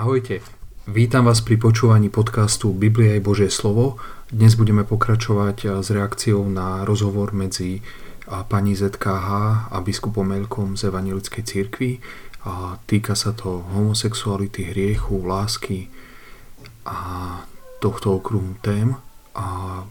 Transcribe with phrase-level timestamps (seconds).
[0.00, 0.40] Ahojte,
[0.88, 4.00] vítam vás pri počúvaní podcastu Biblia je Božie slovo.
[4.32, 7.84] Dnes budeme pokračovať s reakciou na rozhovor medzi
[8.24, 9.28] pani ZKH
[9.68, 12.00] a biskupom Melkom z Evangelickej.
[12.48, 15.92] A týka sa to homosexuality, hriechu, lásky
[16.88, 16.96] a
[17.84, 18.96] tohto okruhu tém.
[19.36, 19.84] A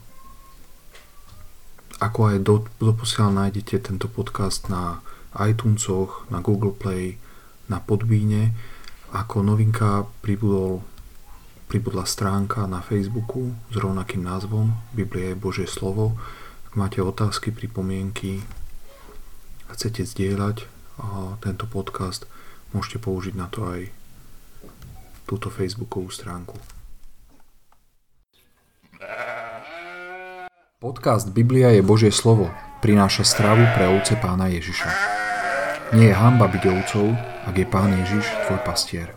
[2.01, 5.05] ako aj do, doposiaľ nájdete tento podcast na
[5.37, 7.21] iTunesoch, na Google Play,
[7.69, 8.57] na Podvíne.
[9.09, 10.85] Ako novinka pribudol,
[11.65, 16.13] pribudla stránka na Facebooku s rovnakým názvom Biblia je Božie slovo.
[16.69, 18.45] Ak máte otázky, pripomienky,
[19.73, 20.69] chcete zdieľať
[21.41, 22.29] tento podcast,
[22.69, 23.89] môžete použiť na to aj
[25.25, 26.61] túto facebookovú stránku.
[30.77, 32.53] Podcast Biblia je Božie slovo.
[32.85, 35.18] Prináša stravu pre ovce pána Ježiša.
[35.89, 37.17] Nie je hamba byť ovcov,
[37.49, 39.09] ak je pán Ježiš tvoj pastier.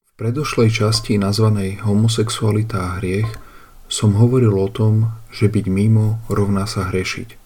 [0.00, 3.28] V predošlej časti nazvanej Homosexualita a hriech
[3.92, 7.36] som hovoril o tom, že byť mimo rovná sa hrešiť.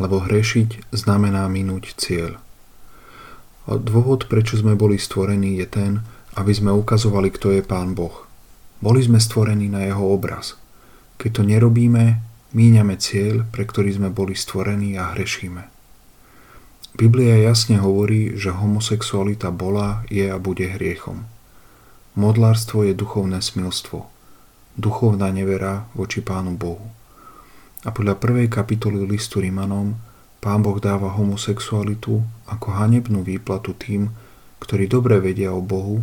[0.00, 2.40] Lebo hrešiť znamená minúť cieľ.
[3.68, 5.92] A dôvod, prečo sme boli stvorení, je ten,
[6.40, 8.24] aby sme ukazovali, kto je Pán Boh.
[8.80, 10.56] Boli sme stvorení na Jeho obraz.
[11.20, 12.16] Keď to nerobíme,
[12.56, 15.68] míňame cieľ, pre ktorý sme boli stvorení a hrešíme.
[16.96, 21.28] Biblia jasne hovorí, že homosexualita bola, je a bude hriechom.
[22.16, 24.08] Modlárstvo je duchovné smilstvo,
[24.80, 26.88] duchovná nevera voči Pánu Bohu.
[27.84, 30.00] A podľa prvej kapitoly listu Rimanom
[30.40, 34.08] Pán Boh dáva homosexualitu ako hanebnú výplatu tým,
[34.56, 36.00] ktorí dobre vedia o Bohu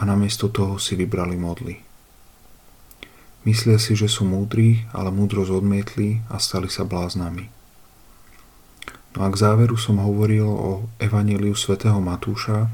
[0.00, 1.87] a namiesto toho si vybrali modly.
[3.48, 7.48] Myslia si, že sú múdri, ale múdrosť odmietli a stali sa bláznami.
[9.16, 12.68] No a k záveru som hovoril o Evangeliu svätého Matúša,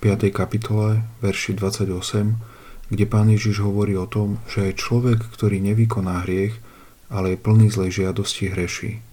[0.00, 0.32] 5.
[0.32, 6.56] kapitole, verši 28, kde pán Ježiš hovorí o tom, že aj človek, ktorý nevykoná hriech,
[7.12, 9.04] ale je plný zlej žiadosti, hreší.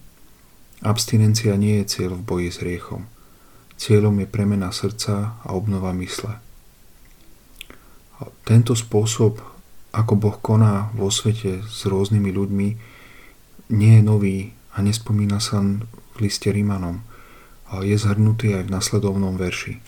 [0.80, 3.04] Abstinencia nie je cieľ v boji s hriechom.
[3.76, 6.40] Cieľom je premena srdca a obnova mysle.
[8.48, 9.59] Tento spôsob,
[9.90, 12.68] ako Boh koná vo svete s rôznymi ľuďmi,
[13.70, 14.38] nie je nový
[14.74, 17.02] a nespomína sa v liste Rímanom,
[17.70, 19.82] ale je zhrnutý aj v nasledovnom verši.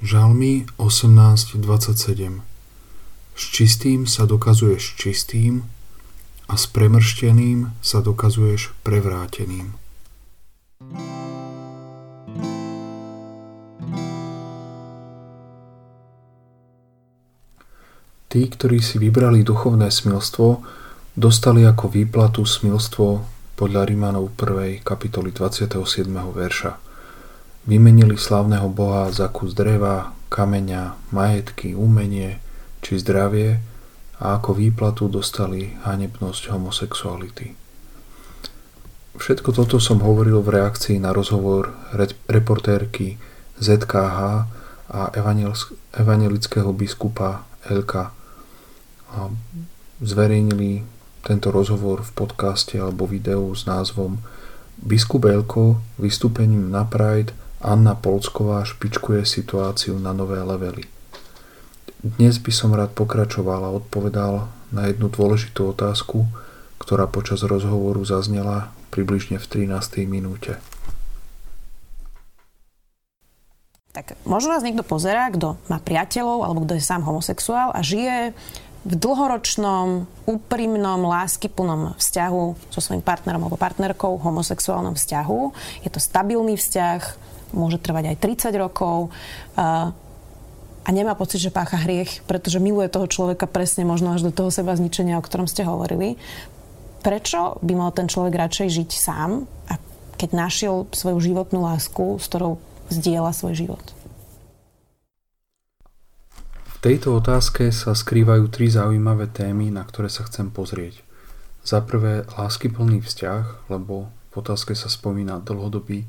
[0.00, 2.40] Žalmy 18.27
[3.36, 5.68] S čistým sa dokazuješ čistým
[6.48, 9.76] a s premršteným sa dokazuješ prevráteným.
[18.30, 20.62] Tí, ktorí si vybrali duchovné smilstvo,
[21.18, 23.26] dostali ako výplatu smilstvo
[23.58, 24.86] podľa Rímanov 1.
[24.86, 25.74] kapitoly 27.
[26.14, 26.78] verša.
[27.66, 32.38] Vymenili slávneho Boha za kus dreva, kameňa, majetky, umenie
[32.78, 33.58] či zdravie
[34.22, 37.58] a ako výplatu dostali hanebnosť homosexuality.
[39.18, 41.74] Všetko toto som hovoril v reakcii na rozhovor
[42.30, 43.18] reportérky
[43.58, 44.18] ZKH
[44.86, 45.00] a
[45.98, 48.19] evangelického biskupa Elka
[49.10, 49.30] a
[50.00, 50.86] zverejnili
[51.20, 54.22] tento rozhovor v podcaste alebo videu s názvom
[54.80, 60.88] Biskup Elko vystúpením na Pride Anna Polsková špičkuje situáciu na nové levely.
[62.00, 66.24] Dnes by som rád pokračoval a odpovedal na jednu dôležitú otázku,
[66.80, 70.08] ktorá počas rozhovoru zaznela približne v 13.
[70.08, 70.56] minúte.
[73.92, 78.32] Tak možno nás niekto pozerá, kto má priateľov alebo kto je sám homosexuál a žije
[78.80, 85.40] v dlhoročnom, úprimnom, láskyplnom vzťahu so svojím partnerom alebo partnerkou, homosexuálnom vzťahu.
[85.84, 87.00] Je to stabilný vzťah,
[87.52, 88.16] môže trvať aj
[88.48, 89.12] 30 rokov
[90.80, 94.48] a nemá pocit, že pácha hriech, pretože miluje toho človeka presne možno až do toho
[94.48, 96.16] seba zničenia, o ktorom ste hovorili.
[97.04, 99.76] Prečo by mal ten človek radšej žiť sám, a
[100.16, 102.56] keď našiel svoju životnú lásku, s ktorou
[102.88, 103.84] zdieľa svoj život?
[106.80, 111.04] Tejto otázke sa skrývajú tri zaujímavé témy, na ktoré sa chcem pozrieť.
[111.60, 116.08] Za prvé láskyplný vzťah, lebo v otázke sa spomína dlhodobý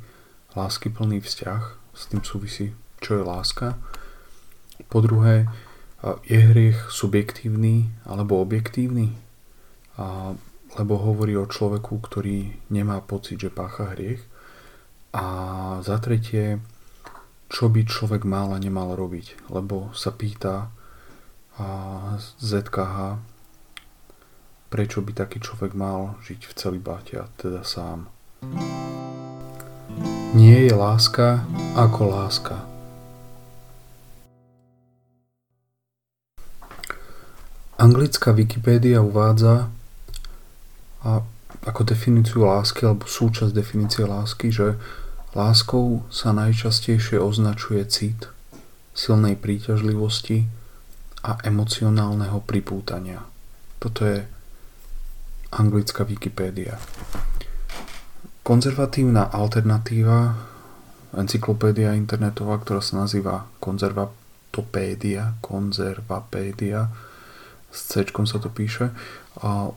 [0.56, 2.72] láskyplný vzťah, s tým súvisí,
[3.04, 3.76] čo je láska.
[4.88, 5.52] Po druhé,
[6.26, 9.14] je hriech subjektívny alebo objektívny,
[10.02, 10.34] a,
[10.80, 14.24] lebo hovorí o človeku, ktorý nemá pocit, že pácha hriech.
[15.12, 15.26] A
[15.84, 16.64] za tretie,
[17.52, 20.72] čo by človek mal a nemal robiť, lebo sa pýta
[21.60, 21.68] a
[22.40, 23.20] ZKH,
[24.72, 28.08] prečo by taký človek mal žiť v celibáte a teda sám.
[30.32, 31.44] Nie je láska
[31.76, 32.56] ako láska.
[37.76, 39.68] Anglická Wikipédia uvádza
[41.04, 41.20] a
[41.68, 44.80] ako definíciu lásky alebo súčasť definície lásky, že
[45.32, 48.28] láskou sa najčastejšie označuje cit,
[48.92, 50.48] silnej príťažlivosti
[51.24, 53.24] a emocionálneho pripútania.
[53.80, 54.26] Toto je
[55.56, 56.76] anglická Wikipédia.
[58.42, 60.36] Konzervatívna alternatíva,
[61.16, 66.90] encyklopédia internetová, ktorá sa nazýva konzervatopédia, konzervapédia,
[67.72, 68.92] s C sa to píše,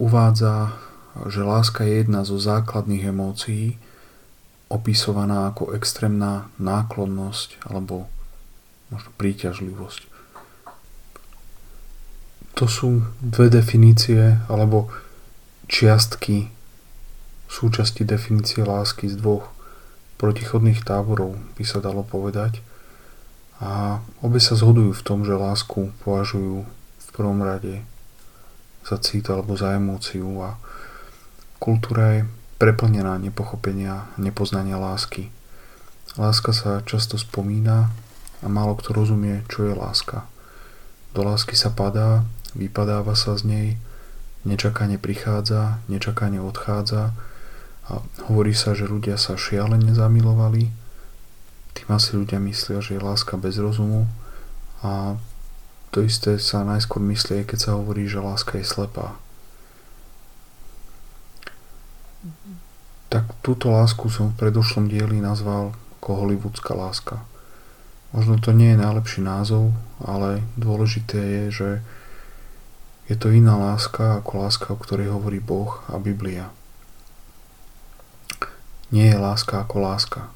[0.02, 0.74] uvádza,
[1.30, 3.78] že láska je jedna zo základných emócií,
[4.74, 8.10] opisovaná ako extrémna náklonnosť alebo
[8.90, 10.10] možno príťažlivosť.
[12.58, 14.90] To sú dve definície alebo
[15.70, 16.50] čiastky
[17.46, 19.54] súčasti definície lásky z dvoch
[20.18, 22.58] protichodných táborov, by sa dalo povedať.
[23.62, 27.86] A obe sa zhodujú v tom, že lásku považujú v prvom rade
[28.82, 30.58] za cít alebo za emóciu a
[31.62, 32.22] kultúra je
[32.64, 35.28] preplnená nepochopenia, nepoznania lásky.
[36.16, 37.92] Láska sa často spomína
[38.40, 40.24] a málo kto rozumie, čo je láska.
[41.12, 42.24] Do lásky sa padá,
[42.56, 43.68] vypadáva sa z nej,
[44.48, 47.12] nečakane prichádza, nečakane odchádza
[47.84, 48.00] a
[48.32, 50.72] hovorí sa, že ľudia sa šialene zamilovali.
[51.76, 54.08] Tým asi ľudia myslia, že je láska bez rozumu
[54.80, 55.20] a
[55.92, 59.20] to isté sa najskôr myslí, keď sa hovorí, že láska je slepá.
[63.12, 67.22] Tak túto lásku som v predošlom dieli nazval ako hollywoodská láska.
[68.14, 71.68] Možno to nie je najlepší názov, ale dôležité je, že
[73.10, 76.50] je to iná láska ako láska, o ktorej hovorí Boh a Biblia
[78.94, 80.30] nie je láska ako láska.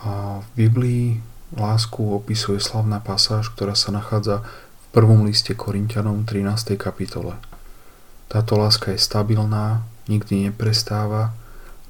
[0.00, 1.20] A v Biblii
[1.52, 6.80] lásku opisuje slavná pasáž, ktorá sa nachádza v prvom liste Korintianom 13.
[6.80, 7.36] kapitole.
[8.32, 11.34] Táto láska je stabilná, nikdy neprestáva,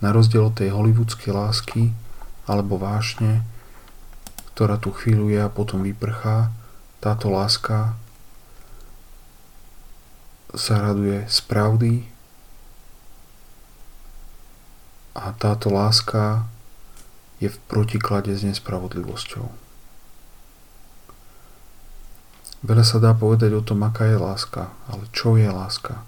[0.04, 1.82] na rozdiel od tej hollywoodskej lásky
[2.44, 3.44] alebo vášne,
[4.52, 6.52] ktorá tu chvíľu je a potom vyprchá,
[7.00, 7.96] táto láska
[10.56, 11.94] sa raduje z pravdy,
[15.16, 16.44] a táto láska
[17.40, 19.48] je v protiklade s nespravodlivosťou.
[22.66, 26.04] Veľa sa dá povedať o tom, aká je láska, ale čo je láska?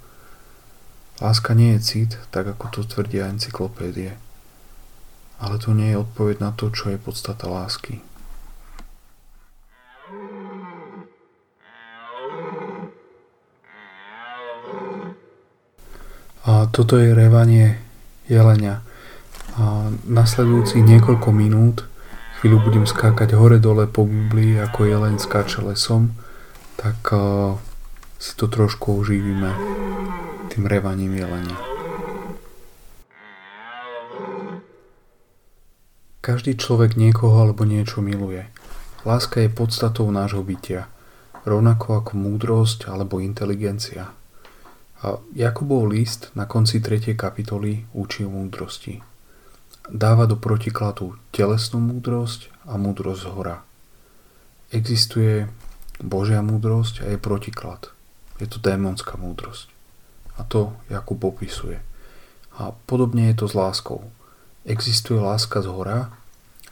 [1.19, 4.15] Láska nie je cit, tak ako to tvrdia encyklopédie.
[5.43, 7.99] Ale to nie je odpoveď na to, čo je podstata lásky.
[16.47, 17.83] A toto je revanie
[18.31, 18.87] jelenia
[19.59, 21.83] a nasledujúcich niekoľko minút
[22.39, 26.15] chvíľu budem skákať hore-dole po Biblii, ako jelen skáče lesom,
[26.79, 27.59] tak uh,
[28.23, 29.51] si to trošku oživíme
[30.59, 31.55] tým revaním jelenia.
[36.19, 38.43] Každý človek niekoho alebo niečo miluje.
[39.07, 40.91] Láska je podstatou nášho bytia,
[41.47, 44.11] rovnako ako múdrosť alebo inteligencia.
[44.99, 47.15] A Jakubov list na konci 3.
[47.15, 48.99] kapitoly učí o múdrosti
[49.89, 53.63] dáva do protikladu telesnú múdrosť a múdrosť hora.
[54.75, 55.49] Existuje
[56.03, 57.95] Božia múdrosť a je protiklad.
[58.37, 59.78] Je to démonská múdrosť.
[60.39, 61.83] A to Jakub opisuje.
[62.59, 64.07] A podobne je to s láskou.
[64.63, 66.15] Existuje láska z hora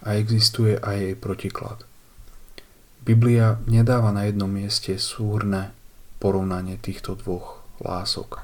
[0.07, 1.83] a existuje aj jej protiklad.
[3.03, 5.71] Biblia nedáva na jednom mieste súhrné
[6.19, 8.43] porovnanie týchto dvoch lások,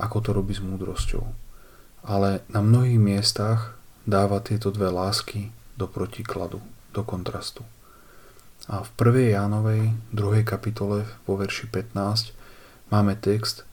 [0.00, 1.46] ako to robí s múdrosťou
[2.06, 3.74] ale na mnohých miestach
[4.06, 6.62] dáva tieto dve lásky do protikladu,
[6.94, 7.66] do kontrastu.
[8.70, 9.34] A v 1.
[9.34, 9.82] Jánovej
[10.14, 10.46] 2.
[10.46, 12.32] kapitole vo verši 15
[12.92, 13.64] máme text,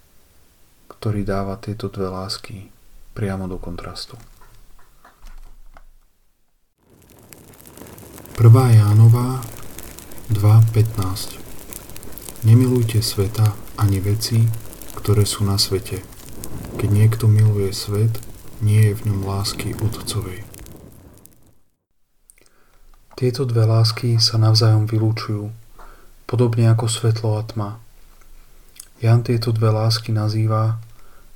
[0.89, 2.69] ktorý dáva tieto dve lásky
[3.13, 4.17] priamo do kontrastu.
[8.33, 8.49] 1.
[8.81, 9.41] Jánová
[10.33, 11.37] 2.15
[12.43, 14.41] Nemilujte sveta ani veci,
[14.97, 16.01] ktoré sú na svete–
[16.83, 18.19] keď niekto miluje svet,
[18.59, 20.43] nie je v ňom lásky Otcovej.
[23.15, 25.47] Tieto dve lásky sa navzájom vylúčujú,
[26.27, 27.79] podobne ako svetlo a tma.
[29.03, 30.79] Jan tieto dve lásky nazýva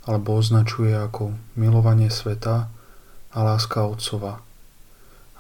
[0.08, 2.72] alebo označuje ako milovanie sveta
[3.36, 4.40] a láska Otcova.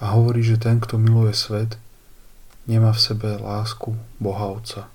[0.03, 1.79] A hovorí, že ten, kto miluje svet,
[2.67, 4.91] nemá v sebe lásku Boha Otca.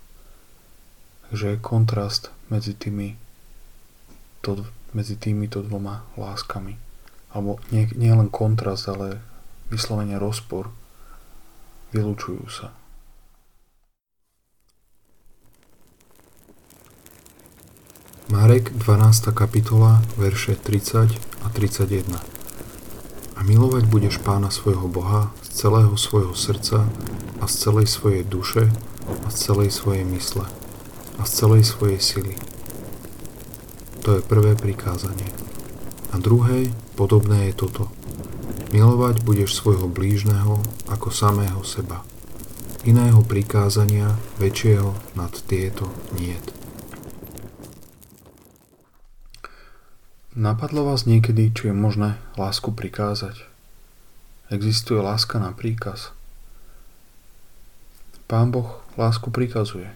[1.33, 3.17] Takže je kontrast medzi tými
[4.45, 6.77] to medzi týmito dvoma láskami.
[7.33, 9.25] alebo nie, nie len kontrast, ale
[9.73, 10.69] vyslovene rozpor,
[11.97, 12.77] vylúčujú sa.
[18.31, 19.35] Marek 12.
[19.35, 21.11] kapitola, verše 30
[21.43, 22.23] a 31.
[23.35, 26.87] A milovať budeš pána svojho Boha z celého svojho srdca
[27.43, 28.71] a z celej svojej duše
[29.27, 30.47] a z celej svojej mysle
[31.19, 32.35] a z celej svojej sily.
[34.07, 35.27] To je prvé prikázanie.
[36.15, 37.91] A druhé, podobné je toto.
[38.71, 42.07] Milovať budeš svojho blížneho ako samého seba.
[42.87, 46.62] Iného prikázania väčšieho nad tieto niet.
[50.33, 53.45] Napadlo vás niekedy, či je možné lásku prikázať?
[54.49, 56.17] Existuje láska na príkaz?
[58.33, 59.93] Pán Boh lásku prikazuje.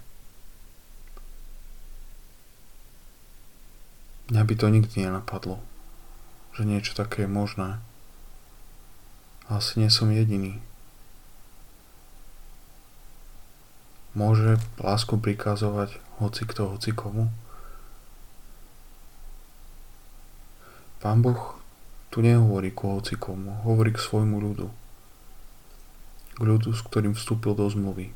[4.29, 5.57] Mňa by to nikdy nenapadlo,
[6.53, 7.81] že niečo také je možné.
[9.49, 10.61] Asi nie som jediný.
[14.13, 17.33] Môže lásku prikazovať hoci kto, hoci komu?
[21.07, 21.55] Pán Boh
[22.11, 24.67] tu nehovorí ku hocikomu, hovorí k svojmu ľudu.
[26.35, 28.11] K ľudu, s ktorým vstúpil do zmluvy.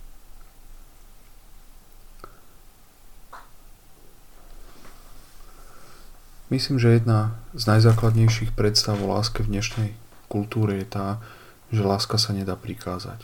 [6.50, 9.90] Myslím, že jedna z najzákladnejších predstav o láske v dnešnej
[10.26, 11.22] kultúre je tá,
[11.70, 13.22] že láska sa nedá prikázať.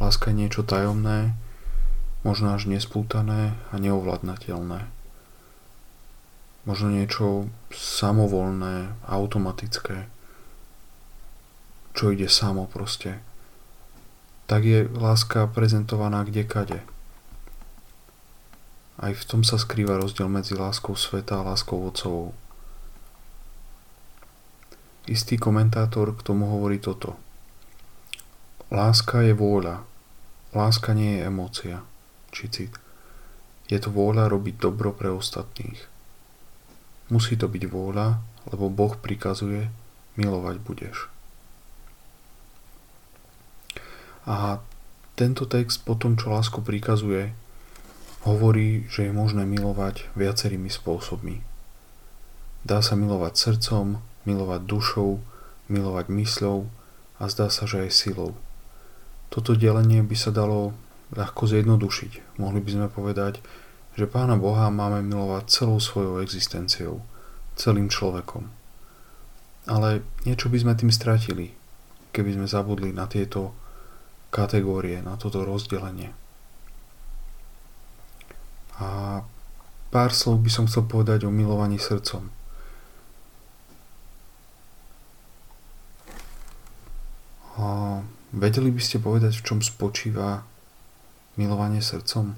[0.00, 1.36] Láska je niečo tajomné,
[2.24, 4.93] možno až nespútané a neovladnateľné
[6.64, 10.08] možno niečo samovolné, automatické,
[11.94, 13.20] čo ide samo proste.
[14.44, 16.84] Tak je láska prezentovaná kdekade.
[19.00, 22.36] Aj v tom sa skrýva rozdiel medzi láskou sveta a láskou otcovou.
[25.04, 27.16] Istý komentátor k tomu hovorí toto.
[28.72, 29.84] Láska je vôľa.
[30.56, 31.76] Láska nie je emócia,
[32.32, 32.72] či cit.
[33.68, 35.93] Je to vôľa robiť dobro pre ostatných.
[37.12, 39.68] Musí to byť vôľa, lebo Boh prikazuje,
[40.16, 41.08] milovať budeš.
[44.24, 44.60] A
[45.14, 47.36] tento text po tom, čo lásku prikazuje,
[48.24, 51.44] hovorí, že je možné milovať viacerými spôsobmi.
[52.64, 55.20] Dá sa milovať srdcom, milovať dušou,
[55.68, 56.72] milovať mysľou
[57.20, 58.32] a zdá sa, že aj silou.
[59.28, 60.72] Toto delenie by sa dalo
[61.12, 62.40] ľahko zjednodušiť.
[62.40, 63.44] Mohli by sme povedať,
[63.94, 66.98] že Pána Boha máme milovať celou svojou existenciou,
[67.54, 68.50] celým človekom.
[69.70, 71.54] Ale niečo by sme tým stratili,
[72.10, 73.54] keby sme zabudli na tieto
[74.34, 76.10] kategórie, na toto rozdelenie.
[78.82, 79.22] A
[79.94, 82.26] pár slov by som chcel povedať o milovaní srdcom.
[87.54, 87.66] A
[88.34, 90.42] vedeli by ste povedať, v čom spočíva
[91.38, 92.34] milovanie srdcom?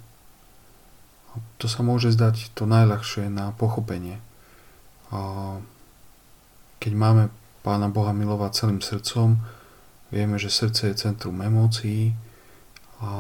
[1.63, 4.21] To sa môže zdať to najľahšie na pochopenie.
[5.11, 5.57] A
[6.83, 7.23] keď máme
[7.67, 9.43] Pána Boha milovať celým srdcom,
[10.15, 12.15] vieme, že srdce je centrum emócií
[13.03, 13.11] a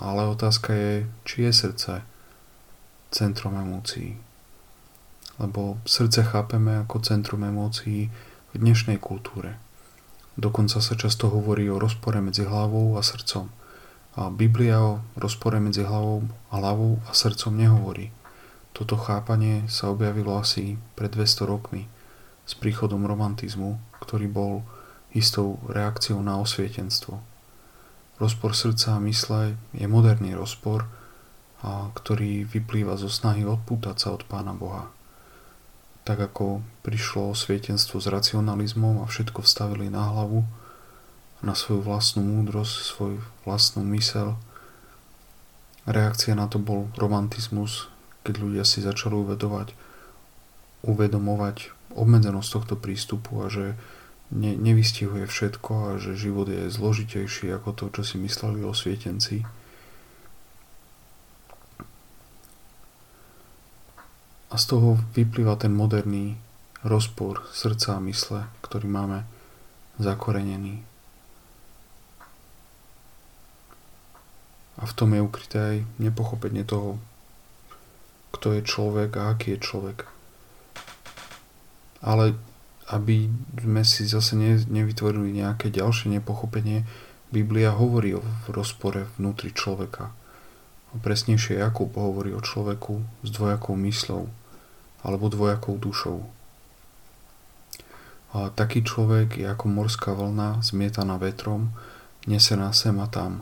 [0.00, 0.94] ale otázka je,
[1.28, 1.92] či je srdce
[3.12, 4.16] centrum emócií.
[5.36, 8.08] Lebo srdce chápeme ako centrum emócií
[8.52, 9.60] v dnešnej kultúre.
[10.40, 13.59] Dokonca sa často hovorí o rozpore medzi hlavou a srdcom.
[14.18, 18.10] A Biblia o rozpore medzi hlavou hlavou a srdcom nehovorí.
[18.74, 21.86] Toto chápanie sa objavilo asi pred 200 rokmi
[22.46, 24.66] s príchodom romantizmu, ktorý bol
[25.14, 27.18] istou reakciou na osvietenstvo.
[28.18, 30.90] Rozpor srdca a mysle je moderný rozpor,
[31.60, 34.88] a ktorý vyplýva zo snahy odpútať sa od Pána Boha.
[36.08, 40.48] Tak ako prišlo osvietenstvo s racionalizmom a všetko vstavili na hlavu,
[41.40, 43.18] na svoju vlastnú múdrosť, svoju
[43.48, 44.36] vlastnú mysel.
[45.88, 47.88] Reakcia na to bol romantizmus,
[48.22, 49.72] keď ľudia si začali uvedovať,
[50.84, 53.74] uvedomovať obmedzenosť tohto prístupu a že
[54.30, 59.42] ne, nevystihuje všetko a že život je zložitejší ako to, čo si mysleli o svietenci.
[64.50, 66.34] A z toho vyplýva ten moderný
[66.82, 69.22] rozpor srdca a mysle, ktorý máme
[70.02, 70.89] zakorenený
[74.80, 76.96] A v tom je ukryté aj nepochopenie toho,
[78.32, 80.08] kto je človek a aký je človek.
[82.00, 82.32] Ale
[82.90, 86.88] aby sme si zase ne, nevytvorili nejaké ďalšie nepochopenie,
[87.30, 90.10] Biblia hovorí o rozpore vnútri človeka.
[90.90, 94.26] Presnejšie Jakub hovorí o človeku s dvojakou myslou.
[95.00, 96.28] alebo dvojakou dušou.
[98.36, 101.72] A taký človek je ako morská vlna zmietaná vetrom,
[102.28, 103.40] nesená sem a tam.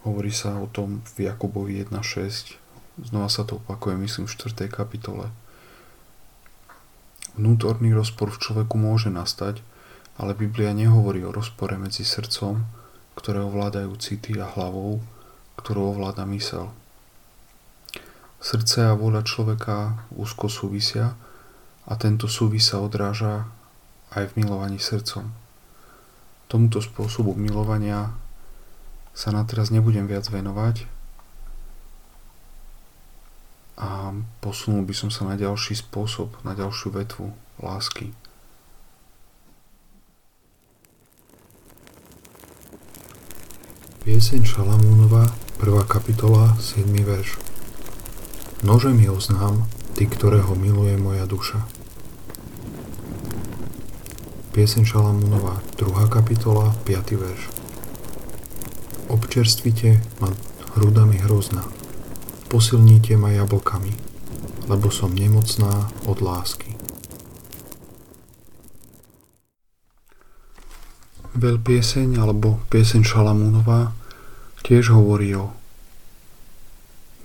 [0.00, 2.56] Hovorí sa o tom v Jakubovi 1.6.
[3.04, 4.72] Znova sa to opakuje, myslím, v 4.
[4.72, 5.28] kapitole.
[7.36, 9.60] Vnútorný rozpor v človeku môže nastať,
[10.16, 12.64] ale Biblia nehovorí o rozpore medzi srdcom,
[13.12, 15.04] ktoré ovládajú city a hlavou,
[15.60, 16.72] ktorú ovláda mysel.
[18.40, 21.12] Srdce a vôľa človeka úzko súvisia
[21.84, 23.44] a tento súvis sa odráža
[24.16, 25.28] aj v milovaní srdcom.
[26.48, 28.16] Tomuto spôsobu milovania
[29.14, 30.86] sa na teraz nebudem viac venovať
[33.80, 34.12] a
[34.44, 37.32] posunul by som sa na ďalší spôsob, na ďalšiu vetvu
[37.64, 38.12] lásky.
[44.04, 45.84] Pieseň Šalamúnova, 1.
[45.88, 46.88] kapitola, 7.
[47.04, 47.36] verš.
[48.64, 49.64] Nože mi oznám,
[49.96, 51.64] ty, ktorého miluje moja duša.
[54.56, 56.08] Pieseň Šalamúnova, 2.
[56.08, 57.16] kapitola, 5.
[57.16, 57.59] verš.
[59.10, 60.30] Občerstvite ma
[60.78, 61.66] hrudami hrozná,
[62.46, 63.90] posilníte ma jablkami,
[64.70, 66.78] lebo som nemocná od lásky.
[71.34, 73.90] Veľ pieseň alebo pieseň Šalamúnova
[74.62, 75.50] tiež hovorí o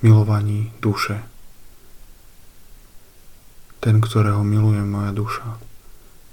[0.01, 1.22] milovaní duše.
[3.77, 5.62] Ten, ktorého miluje moja duša.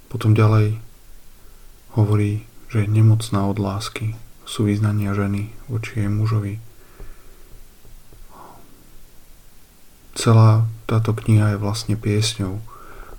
[0.09, 0.81] Potom ďalej
[1.93, 4.17] hovorí, že je nemocná od lásky.
[4.45, 6.59] Sú vyznania ženy voči jej mužovi.
[10.13, 12.61] Celá táto kniha je vlastne piesňou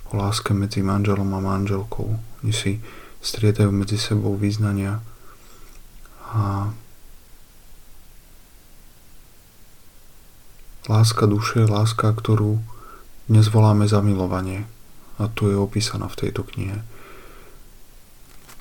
[0.08, 2.16] o láske medzi manželom a manželkou.
[2.16, 2.78] Oni si
[3.24, 5.02] strietajú medzi sebou význania
[6.30, 6.70] a
[10.84, 12.60] Láska duše láska, ktorú
[13.24, 14.68] dnes voláme zamilovanie.
[15.16, 16.84] A tu je opísaná v tejto knihe.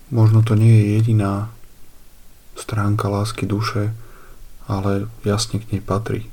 [0.07, 1.51] Možno to nie je jediná
[2.73, 3.93] stránka lásky duše,
[4.65, 6.25] ale jasne k nej patrí.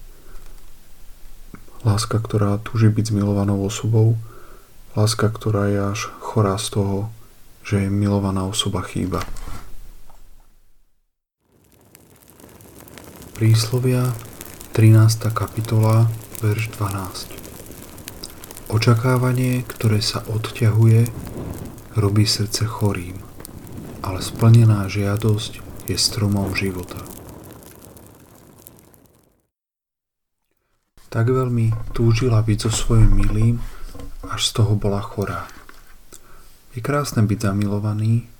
[1.84, 4.16] Láska, ktorá túži byť zmilovanou osobou,
[4.96, 7.12] láska, ktorá je až chorá z toho,
[7.60, 9.20] že je milovaná osoba chýba.
[13.36, 14.08] Príslovia
[14.72, 15.28] 13.
[15.36, 16.08] kapitola,
[16.40, 18.72] verš 12.
[18.72, 21.04] Očakávanie, ktoré sa odťahuje,
[22.00, 23.20] robí srdce chorým,
[24.00, 27.02] ale splnená žiadosť je stromom života.
[31.10, 33.58] Tak veľmi túžila byť so svojim milým,
[34.30, 35.50] až z toho bola chorá.
[36.70, 38.30] Je krásne byť zamilovaný,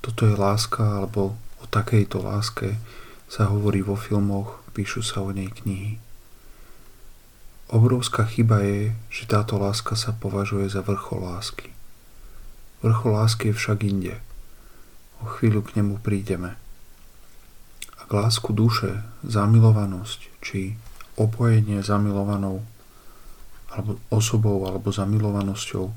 [0.00, 2.80] toto je láska, alebo o takejto láske
[3.28, 6.00] sa hovorí vo filmoch píšu sa o nej knihy.
[7.70, 11.70] Obrovská chyba je, že táto láska sa považuje za vrchol lásky.
[12.82, 14.14] Vrchol lásky je však inde.
[15.20, 16.56] O chvíľu k nemu prídeme.
[18.10, 20.74] Lásku duše, zamilovanosť či
[21.14, 22.66] opojenie zamilovanou
[23.70, 25.94] alebo osobou alebo zamilovanosťou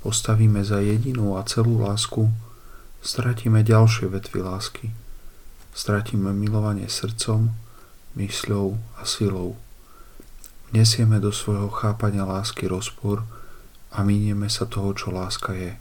[0.00, 2.32] postavíme za jedinú a celú lásku,
[3.04, 4.86] stratíme ďalšie vetvy lásky.
[5.76, 7.52] Stratíme milovanie srdcom,
[8.16, 9.60] mysľou a silou.
[10.72, 13.20] Nesieme do svojho chápania lásky rozpor
[13.92, 15.76] a minieme sa toho, čo láska je.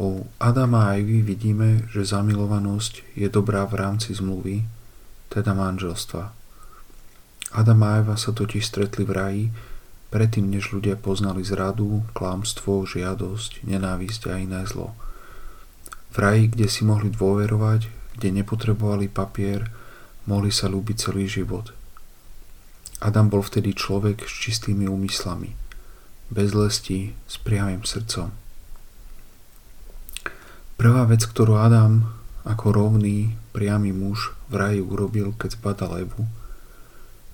[0.00, 4.64] U Adama a Ivy vidíme, že zamilovanosť je dobrá v rámci zmluvy,
[5.28, 6.32] teda manželstva.
[7.52, 9.44] Adam a Eva sa totiž stretli v raji,
[10.08, 14.96] predtým než ľudia poznali zradu, klamstvo, žiadosť, nenávisť a iné zlo.
[16.10, 19.68] V raji, kde si mohli dôverovať, kde nepotrebovali papier,
[20.24, 21.76] mohli sa ľúbiť celý život.
[23.04, 25.52] Adam bol vtedy človek s čistými úmyslami,
[26.32, 28.49] bez lesti, s priamým srdcom.
[30.80, 32.08] Prvá vec, ktorú Adam
[32.48, 36.24] ako rovný, priamy muž v raji urobil, keď zbadal Evu,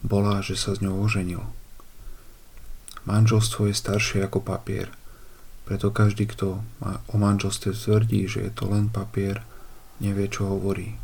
[0.02, 1.46] bola, že sa s ňou oženil.
[3.06, 4.90] Manželstvo je staršie ako papier,
[5.62, 6.59] preto každý, kto
[7.06, 9.46] o manželstve tvrdí, že je to len papier,
[10.02, 10.98] nevie, čo hovorí.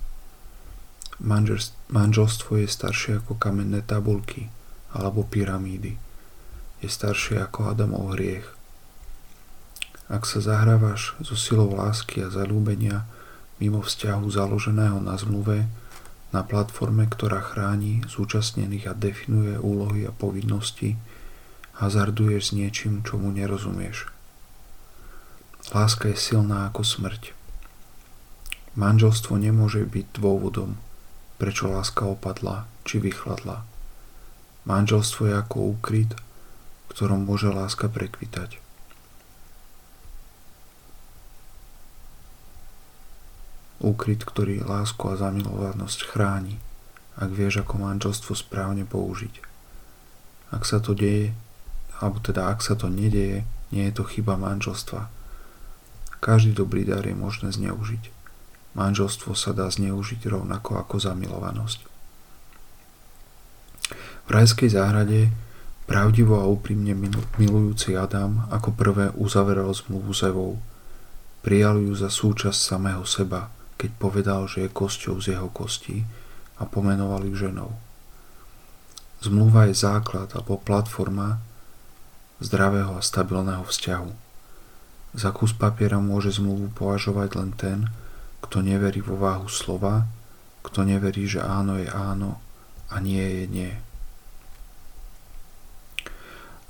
[1.94, 4.50] Manželstvo je staršie ako kamenné tabulky
[4.90, 5.94] alebo pyramídy.
[6.82, 8.50] Je staršie ako Adamov hriech.
[10.10, 13.06] Ak sa zahrávaš so silou lásky a zalúbenia
[13.62, 15.70] mimo vzťahu založeného na zmluve,
[16.32, 20.96] na platforme, ktorá chráni zúčastnených a definuje úlohy a povinnosti,
[21.76, 24.08] hazarduješ s niečím, čomu nerozumieš.
[25.76, 27.36] Láska je silná ako smrť.
[28.72, 30.80] Manželstvo nemôže byť dôvodom,
[31.36, 33.68] prečo láska opadla či vychladla.
[34.64, 36.16] Manželstvo je ako úkryt,
[36.88, 38.61] ktorom môže láska prekvitať.
[43.82, 46.62] Úkryt, ktorý lásku a zamilovanosť chráni,
[47.18, 49.42] ak vieš ako manželstvo správne použiť.
[50.54, 51.34] Ak sa to deje,
[51.98, 53.42] alebo teda ak sa to nedieje,
[53.74, 55.10] nie je to chyba manželstva.
[56.22, 58.14] Každý dobrý dar je možné zneužiť.
[58.78, 61.80] Manželstvo sa dá zneužiť rovnako ako zamilovanosť.
[64.22, 65.34] V rajskej záhrade
[65.90, 66.94] pravdivo a úprimne
[67.36, 70.62] milujúci Adam ako prvé uzaveral zmluvu s Evou.
[71.42, 73.50] Prijal ju za súčasť samého seba,
[73.82, 76.06] keď povedal, že je kosťou z jeho kostí
[76.54, 77.74] a pomenoval ju ženou.
[79.18, 81.42] Zmluva je základ alebo platforma
[82.38, 84.10] zdravého a stabilného vzťahu.
[85.18, 87.78] Za kus papiera môže zmluvu považovať len ten,
[88.38, 90.06] kto neverí vo váhu slova,
[90.62, 92.38] kto neverí, že áno je áno
[92.86, 93.72] a nie je nie.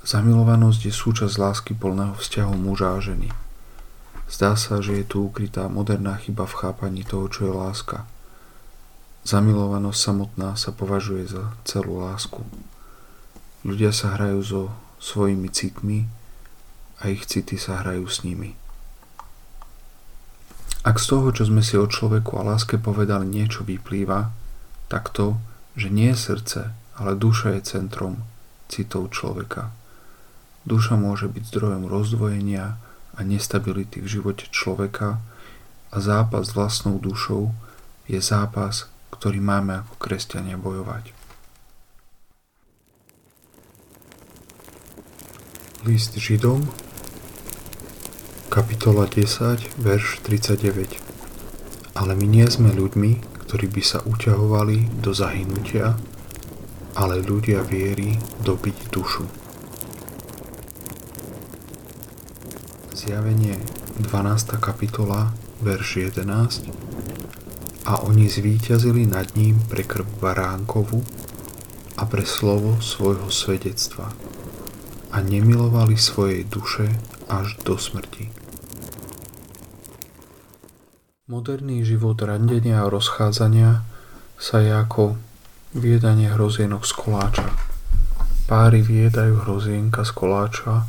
[0.01, 3.42] Zamilovanosť je súčasť lásky plného vzťahu muža a ženy.
[4.33, 8.09] Zdá sa, že je tu ukrytá moderná chyba v chápaní toho, čo je láska.
[9.29, 12.41] Zamilovanosť samotná sa považuje za celú lásku.
[13.61, 14.61] Ľudia sa hrajú so
[14.97, 16.09] svojimi citmi
[16.97, 18.57] a ich city sa hrajú s nimi.
[20.81, 24.33] Ak z toho, čo sme si o človeku a láske povedali, niečo vyplýva,
[24.89, 25.37] tak to,
[25.77, 26.61] že nie je srdce,
[26.97, 28.25] ale duša je centrom
[28.65, 29.69] citov človeka.
[30.65, 32.81] Duša môže byť zdrojom rozdvojenia
[33.13, 35.21] a nestability v živote človeka
[35.93, 37.53] a zápas s vlastnou dušou
[38.09, 41.13] je zápas, ktorý máme ako kresťania bojovať.
[45.83, 46.63] List Židom,
[48.47, 50.95] kapitola 10, verš 39.
[51.93, 55.93] Ale my nie sme ľuďmi, ktorí by sa uťahovali do zahynutia,
[56.97, 59.42] ale ľudia viery dobiť dušu.
[63.03, 63.59] Zjavenie
[63.99, 64.63] 12.
[64.63, 66.71] kapitola, verš 11
[67.83, 71.03] A oni zvíťazili nad ním pre krv baránkovu
[71.99, 74.07] a pre slovo svojho svedectva
[75.11, 76.87] a nemilovali svojej duše
[77.27, 78.31] až do smrti.
[81.27, 83.83] Moderný život randenia a rozchádzania
[84.39, 85.19] sa je ako
[85.75, 87.51] viedanie hrozienok z koláča.
[88.47, 90.87] Páry viedajú hrozienka z koláča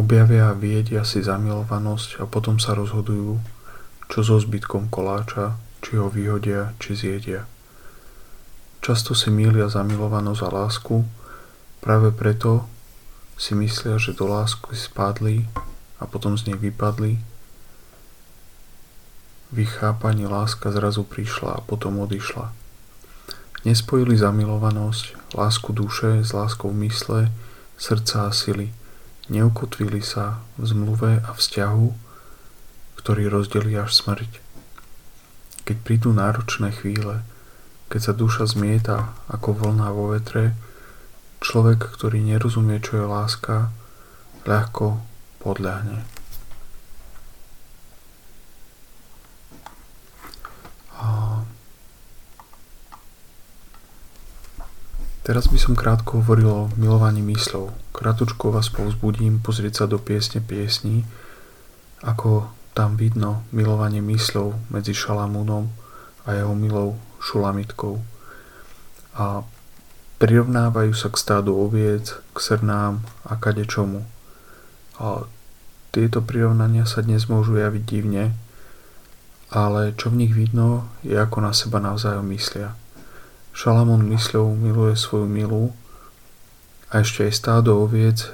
[0.00, 3.36] Objavia a viedia si zamilovanosť a potom sa rozhodujú,
[4.08, 7.44] čo so zbytkom koláča, či ho vyhodia, či zjedia.
[8.80, 11.04] Často si mília zamilovanosť a lásku,
[11.84, 12.64] práve preto
[13.36, 15.44] si myslia, že do lásky spadli
[16.00, 17.20] a potom z nej vypadli.
[19.52, 22.56] V ich chápaní láska zrazu prišla a potom odišla.
[23.68, 27.28] Nespojili zamilovanosť, lásku duše s láskou mysle,
[27.76, 28.72] srdca a sily–
[29.30, 31.86] neukotvili sa v zmluve a vzťahu,
[33.00, 34.42] ktorý rozdelí až smrť.
[35.64, 37.22] Keď prídu náročné chvíle,
[37.88, 40.58] keď sa duša zmieta ako vlna vo vetre,
[41.40, 43.72] človek, ktorý nerozumie, čo je láska,
[44.44, 45.00] ľahko
[45.40, 46.19] podľahne.
[55.20, 57.76] Teraz by som krátko hovoril o milovaní myslov.
[57.92, 61.04] Kratučko vás povzbudím pozrieť sa do piesne piesní,
[62.00, 65.68] ako tam vidno milovanie myslov medzi Šalamúnom
[66.24, 68.00] a jeho milou Šulamitkou.
[69.20, 69.44] A
[70.16, 74.08] prirovnávajú sa k stádu oviec, k srnám a kadečomu.
[74.96, 75.28] A
[75.92, 78.32] tieto prirovnania sa dnes môžu javiť divne,
[79.52, 82.72] ale čo v nich vidno, je ako na seba navzájom myslia.
[83.50, 85.74] Šalamón mysľou miluje svoju milú
[86.90, 88.30] a ešte aj stádo oviec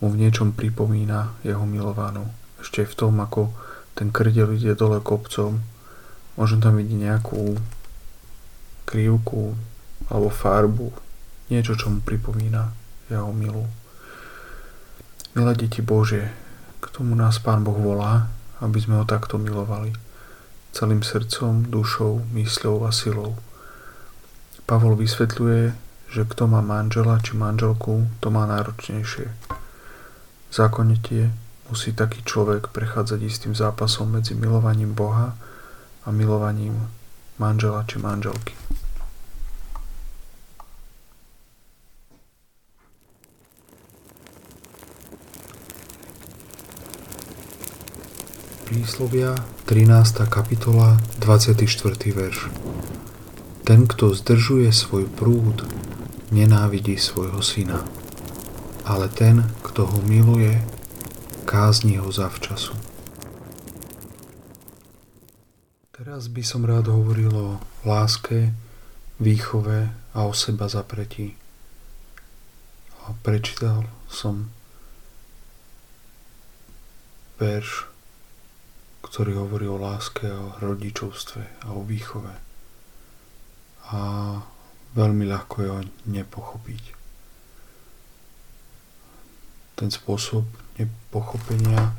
[0.00, 2.28] mu v niečom pripomína jeho milovanú.
[2.60, 3.52] Ešte v tom, ako
[3.96, 5.64] ten krdel ide dole kopcom,
[6.36, 7.56] možno tam vidieť nejakú
[8.84, 9.56] krivku
[10.12, 10.92] alebo farbu,
[11.48, 12.68] niečo, čo mu pripomína
[13.08, 13.64] jeho milú.
[15.32, 16.32] Milé deti Bože,
[16.78, 18.28] k tomu nás Pán Boh volá,
[18.60, 20.05] aby sme ho takto milovali
[20.76, 23.40] celým srdcom, dušou, mysľou a silou.
[24.68, 25.72] Pavol vysvetľuje,
[26.12, 29.32] že kto má manžela či manželku, to má náročnejšie.
[30.52, 31.32] Zákonite
[31.72, 35.32] musí taký človek prechádzať istým zápasom medzi milovaním Boha
[36.04, 36.76] a milovaním
[37.40, 38.65] manžela či manželky.
[48.66, 49.38] Príslovia
[49.70, 50.26] 13.
[50.26, 51.70] kapitola 24.
[52.10, 52.50] verš
[53.62, 55.62] Ten, kto zdržuje svoj prúd,
[56.34, 57.86] nenávidí svojho syna.
[58.82, 60.58] ale ten, kto ho miluje,
[61.46, 62.74] kázni ho zavčasu.
[65.94, 68.50] Teraz by som rád hovoril o láske,
[69.22, 71.38] výchove a o seba zapretí.
[73.06, 74.50] A prečítal som
[77.38, 77.94] verš,
[79.06, 82.34] ktorý hovorí o láske, o rodičovstve a o výchove.
[83.94, 84.00] A
[84.98, 86.96] veľmi ľahko je ho nepochopiť
[89.76, 90.48] ten spôsob
[90.80, 91.92] nepochopenia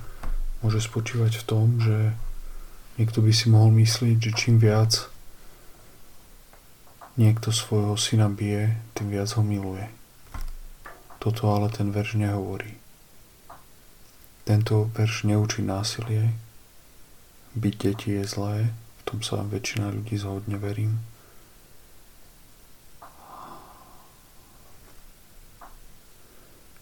[0.65, 2.17] môže spočívať v tom, že
[2.97, 5.05] niekto by si mohol myslieť, že čím viac
[7.21, 9.85] niekto svojho syna bije, tým viac ho miluje.
[11.21, 12.81] Toto ale ten verš nehovorí.
[14.41, 16.33] Tento verš neučí násilie.
[17.57, 21.01] Byť deti je zlé, v tom sa väčšina ľudí zhodne, verím.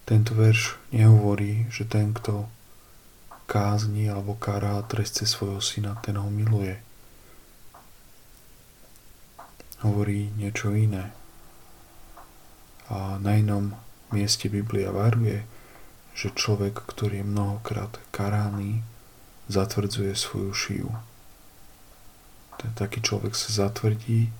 [0.03, 2.51] Tento verš nehovorí, že ten, kto
[3.47, 6.75] kázni alebo kará trestce svojho syna, ten ho miluje.
[9.79, 11.15] Hovorí niečo iné.
[12.91, 13.73] A na inom
[14.11, 15.47] mieste Biblia varuje,
[16.11, 18.83] že človek, ktorý je mnohokrát karány,
[19.47, 20.89] zatvrdzuje svoju šiju.
[22.61, 24.31] Ten taký človek sa zatvrdí,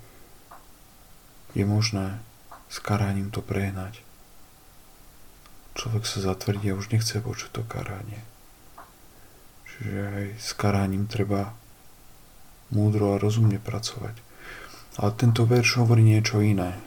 [1.56, 2.20] je možné
[2.68, 4.06] s karáním to prehnať
[5.76, 8.24] človek sa zatvrdí a už nechce počuť to karanie.
[9.68, 11.52] Čiže aj s karáním treba
[12.72, 14.16] múdro a rozumne pracovať.
[14.96, 16.80] Ale tento verš hovorí niečo iné.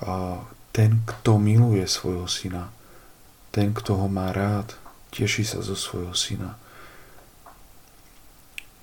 [0.00, 0.40] A
[0.72, 2.72] ten, kto miluje svojho syna,
[3.52, 4.72] ten, kto ho má rád,
[5.12, 6.56] teší sa zo svojho syna.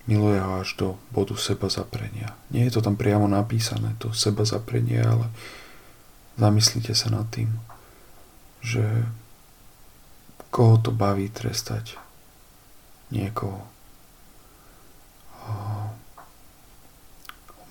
[0.07, 2.35] Miluje ho až do bodu seba zaprenia.
[2.47, 5.27] Nie je to tam priamo napísané, to seba zaprenie, ale
[6.39, 7.51] zamyslite sa nad tým
[8.67, 8.83] že
[10.51, 11.95] koho to baví trestať
[13.13, 13.63] niekoho.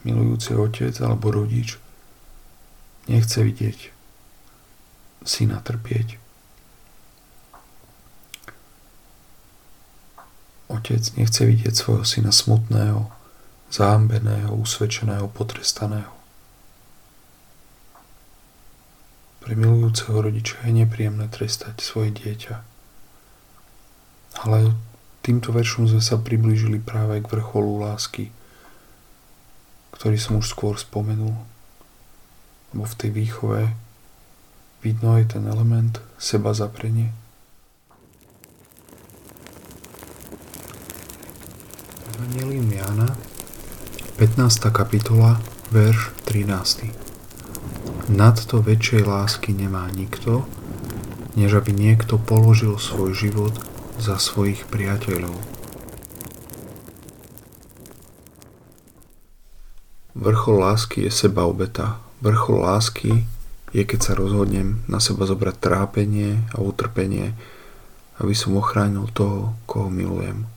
[0.07, 1.77] Milujúci otec alebo rodič
[3.11, 3.91] nechce vidieť
[5.27, 6.23] syna trpieť.
[10.67, 13.07] Otec nechce vidieť svojho syna smutného,
[13.71, 16.11] zahambeného, usvedčeného, potrestaného.
[19.47, 22.67] Pre milujúceho rodiča je nepríjemné trestať svoje dieťa.
[24.43, 24.75] Ale
[25.23, 28.35] týmto veršom sme sa priblížili práve k vrcholu lásky,
[29.95, 31.39] ktorý som už skôr spomenul.
[32.75, 33.71] Lebo v tej výchove
[34.83, 37.15] vidno aj ten element seba zaprenie.
[42.17, 43.13] Evangelium Jána,
[44.17, 44.73] 15.
[44.73, 45.37] kapitola,
[45.69, 46.89] verš 13.
[48.09, 50.49] Nadto väčšej lásky nemá nikto,
[51.37, 53.53] než aby niekto položil svoj život
[54.01, 55.37] za svojich priateľov.
[60.17, 62.01] Vrchol lásky je seba obeta.
[62.25, 63.29] Vrchol lásky
[63.77, 67.37] je, keď sa rozhodnem na seba zobrať trápenie a utrpenie,
[68.17, 70.56] aby som ochránil toho, koho milujem.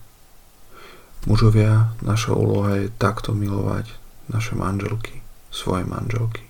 [1.27, 3.91] Mužovia, naša úloha je takto milovať
[4.31, 5.19] naše manželky,
[5.51, 6.47] svoje manželky.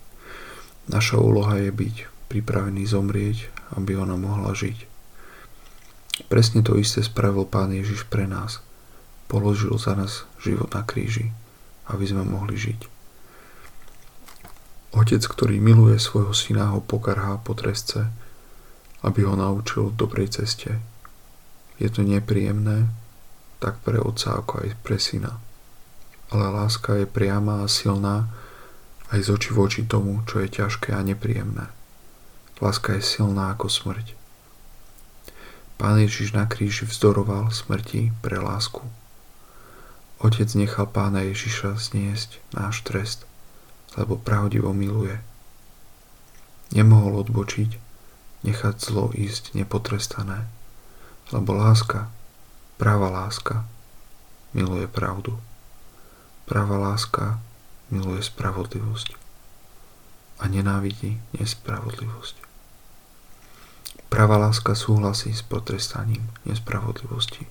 [0.86, 1.96] Naša úloha je byť
[2.30, 4.86] pripravený zomrieť, aby ona mohla žiť.
[6.30, 8.62] Presne to isté spravil Pán Ježiš pre nás.
[9.26, 11.34] Položil za nás život na kríži,
[11.90, 12.80] aby sme mohli žiť.
[14.94, 18.10] Otec, ktorý miluje svojho syna, ho pokarhá po trestce,
[19.06, 20.82] aby ho naučil dobrej ceste.
[21.78, 22.90] Je to nepríjemné,
[23.60, 25.40] tak pre otca ako aj pre syna.
[26.32, 28.32] Ale láska je priama a silná,
[29.10, 31.68] aj z oči voči tomu, čo je ťažké a nepríjemné.
[32.60, 34.20] Láska je silná ako smrť.
[35.80, 38.84] Pán Ježiš na kríži vzdoroval smrti pre lásku.
[40.20, 43.24] Otec nechal pána Ježiša zniesť náš trest,
[43.96, 45.24] lebo pravdivo miluje.
[46.76, 47.80] Nemohol odbočiť,
[48.44, 50.52] nechať zlo ísť nepotrestané,
[51.32, 52.12] lebo láska,
[52.80, 53.68] práva láska,
[54.56, 55.36] miluje pravdu.
[56.48, 57.44] Práva láska
[57.92, 59.20] miluje spravodlivosť
[60.40, 62.36] a nenávidí nespravodlivosť.
[64.10, 67.46] Pravá láska súhlasí s potrestaním nespravodlivosti.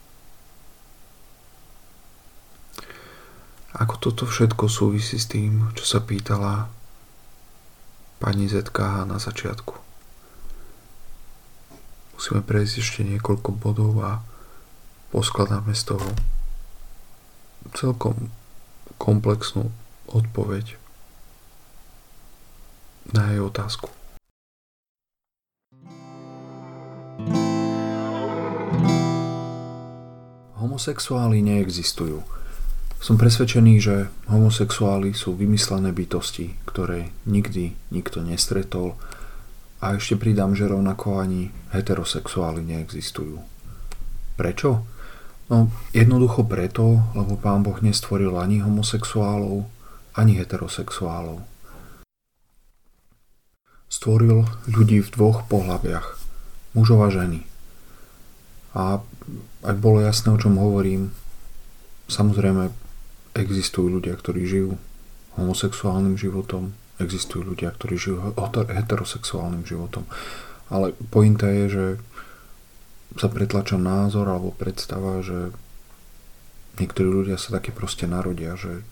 [3.78, 6.66] Ako toto všetko súvisí s tým, čo sa pýtala
[8.18, 9.76] pani ZKH na začiatku.
[12.18, 14.18] Musíme prejsť ešte niekoľko bodov a
[15.08, 16.08] poskladáme z toho
[17.72, 18.28] celkom
[18.96, 19.72] komplexnú
[20.08, 20.76] odpoveď
[23.12, 23.88] na jej otázku.
[30.58, 32.22] Homosexuáli neexistujú.
[32.98, 38.98] Som presvedčený, že homosexuáli sú vymyslené bytosti, ktoré nikdy nikto nestretol
[39.78, 43.38] a ešte pridám, že rovnako ani heterosexuáli neexistujú.
[44.34, 44.97] Prečo?
[45.48, 49.64] No jednoducho preto, lebo pán Boh nestvoril ani homosexuálov,
[50.12, 51.40] ani heterosexuálov.
[53.88, 56.20] Stvoril ľudí v dvoch pohľaviach,
[56.76, 57.48] mužov a ženy.
[58.76, 59.00] A
[59.64, 61.16] ak bolo jasné, o čom hovorím,
[62.12, 62.68] samozrejme
[63.32, 64.76] existujú ľudia, ktorí žijú
[65.40, 68.36] homosexuálnym životom, existujú ľudia, ktorí žijú
[68.68, 70.04] heterosexuálnym životom.
[70.68, 71.84] Ale pointa je, že
[73.16, 75.54] sa pretlača názor alebo predstava, že
[76.76, 78.84] niektorí ľudia sa takí proste narodia, že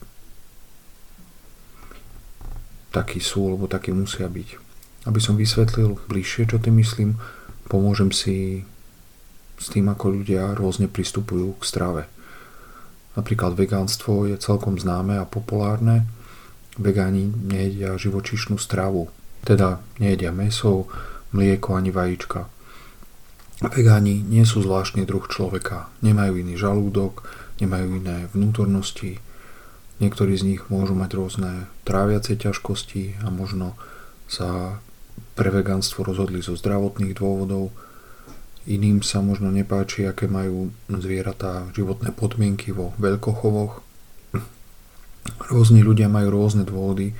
[2.96, 4.48] takí sú, alebo takí musia byť.
[5.04, 7.20] Aby som vysvetlil bližšie, čo tým myslím,
[7.68, 8.64] pomôžem si
[9.60, 12.02] s tým, ako ľudia rôzne pristupujú k strave.
[13.16, 16.08] Napríklad vegánstvo je celkom známe a populárne.
[16.76, 19.08] Vegáni nejedia živočíšnu stravu,
[19.44, 20.84] teda nejedia meso,
[21.32, 22.55] mlieko ani vajíčka.
[23.60, 27.24] Vegáni nie sú zvláštny druh človeka, nemajú iný žalúdok,
[27.60, 29.20] nemajú iné vnútornosti,
[29.96, 31.50] niektorí z nich môžu mať rôzne
[31.88, 33.72] tráviace ťažkosti a možno
[34.28, 34.80] sa
[35.32, 37.72] pre vegánstvo rozhodli zo zdravotných dôvodov,
[38.66, 43.78] Iným sa možno nepáči, aké majú zvieratá životné podmienky vo veľkochovoch.
[45.54, 47.14] Rôzni ľudia majú rôzne dôvody,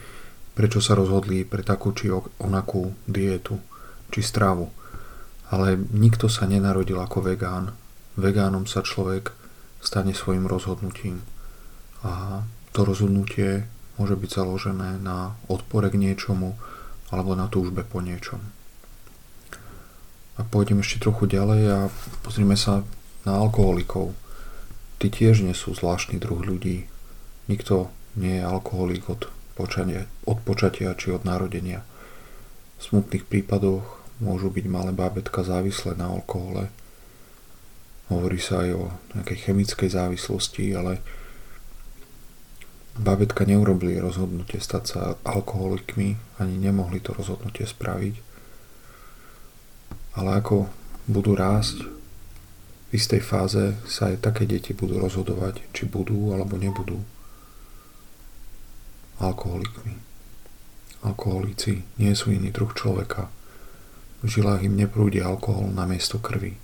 [0.59, 2.11] prečo sa rozhodli pre takú či
[2.43, 3.63] onakú dietu
[4.11, 4.75] či stravu.
[5.51, 7.75] Ale nikto sa nenarodil ako vegán.
[8.19, 9.31] Vegánom sa človek
[9.79, 11.23] stane svojim rozhodnutím.
[12.03, 12.43] A
[12.75, 16.59] to rozhodnutie môže byť založené na odpore k niečomu
[17.09, 18.43] alebo na túžbe po niečom.
[20.37, 21.79] A pôjdem ešte trochu ďalej a
[22.21, 22.85] pozrime sa
[23.25, 24.13] na alkoholikov.
[25.01, 26.85] Tí tiež nie sú zvláštny druh ľudí.
[27.49, 27.89] Nikto
[28.21, 31.81] nie je alkoholik od počatia, od počatia či od narodenia.
[32.77, 36.73] V smutných prípadoch môžu byť malé bábetka závislé na alkohole.
[38.09, 38.85] Hovorí sa aj o
[39.19, 41.03] nejakej chemickej závislosti, ale
[42.97, 48.27] bábetka neurobili rozhodnutie stať sa alkoholikmi, ani nemohli to rozhodnutie spraviť
[50.17, 50.67] ale ako
[51.07, 51.85] budú rásť,
[52.87, 57.05] v istej fáze sa aj také deti budú rozhodovať, či budú alebo nebudú
[59.21, 59.93] alkoholikmi.
[61.05, 63.29] Alkoholici nie sú iný druh človeka.
[64.27, 66.59] V žilách im neprúdi alkohol na miesto krvi.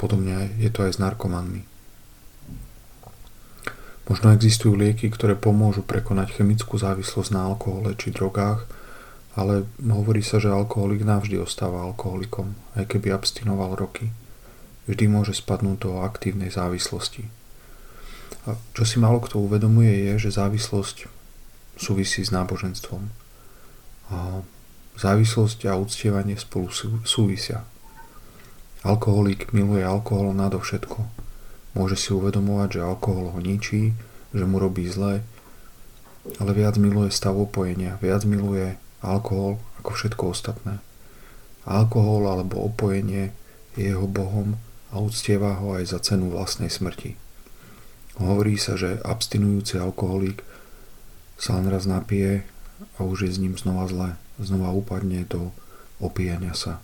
[0.00, 1.68] Podobne je to aj s narkomanmi.
[4.08, 8.64] Možno existujú lieky, ktoré pomôžu prekonať chemickú závislosť na alkohole či drogách,
[9.36, 14.16] ale hovorí sa, že alkoholik navždy ostáva alkoholikom, aj keby abstinoval roky.
[14.88, 17.28] Vždy môže spadnúť do aktívnej závislosti.
[18.48, 21.04] A čo si málo kto uvedomuje je, že závislosť
[21.76, 23.12] súvisí s náboženstvom.
[24.94, 26.70] Závislosť a uctievanie spolu
[27.02, 27.66] súvisia.
[28.84, 31.08] Alkoholik miluje alkohol nadovšetko.
[31.74, 33.96] Môže si uvedomovať, že alkohol ho ničí,
[34.30, 35.26] že mu robí zle,
[36.38, 40.78] ale viac miluje stav opojenia, viac miluje alkohol ako všetko ostatné.
[41.64, 43.32] Alkohol alebo opojenie
[43.74, 44.60] je jeho bohom
[44.94, 47.18] a uctieva ho aj za cenu vlastnej smrti.
[48.22, 50.44] Hovorí sa, že abstinujúci alkoholík
[51.34, 52.46] sa len raz napije
[52.94, 55.54] a už je s ním znova zle, znova upadne do
[56.02, 56.82] opíjania sa.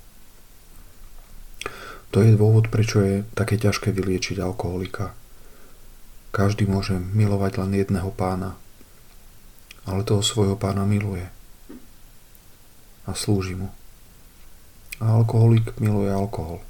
[2.10, 5.14] To je dôvod, prečo je také ťažké vyliečiť alkoholika.
[6.34, 8.58] Každý môže milovať len jedného pána,
[9.86, 11.26] ale toho svojho pána miluje–
[13.10, 13.74] a slúži mu.
[15.02, 16.62] A alkoholik miluje alkohol.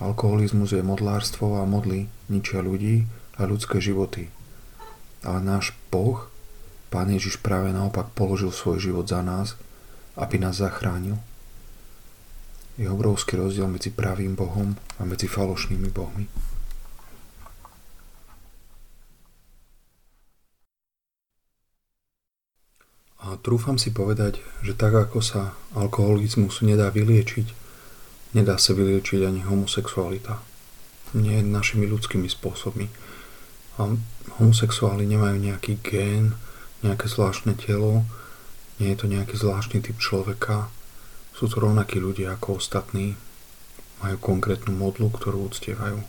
[0.00, 3.04] Alkoholizmus je modlárstvo a modly ničia ľudí
[3.36, 4.32] a ľudské životy.
[5.22, 6.26] Ale náš Boh,
[6.88, 9.56] Pán Ježiš práve naopak položil svoj život za nás,
[10.16, 11.18] aby nás zachránil.
[12.80, 16.26] Je obrovský rozdiel medzi pravým Bohom a medzi falošnými bohmi.
[23.22, 27.54] A trúfam si povedať, že tak ako sa alkoholizmus nedá vyliečiť,
[28.34, 30.42] nedá sa vyliečiť ani homosexualita.
[31.14, 32.90] Nie našimi ľudskými spôsobmi.
[33.78, 33.94] A
[34.42, 36.34] homosexuáli nemajú nejaký gén,
[36.82, 38.02] nejaké zvláštne telo,
[38.80, 40.72] nie je to nejaký zvláštny typ človeka.
[41.36, 43.18] Sú to rovnakí ľudia ako ostatní.
[44.00, 46.00] Majú konkrétnu modlu, ktorú uctievajú.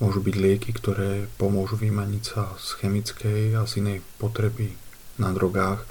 [0.00, 4.72] Môžu byť lieky, ktoré pomôžu vymaniť sa z chemickej a z inej potreby
[5.20, 5.84] na drogách,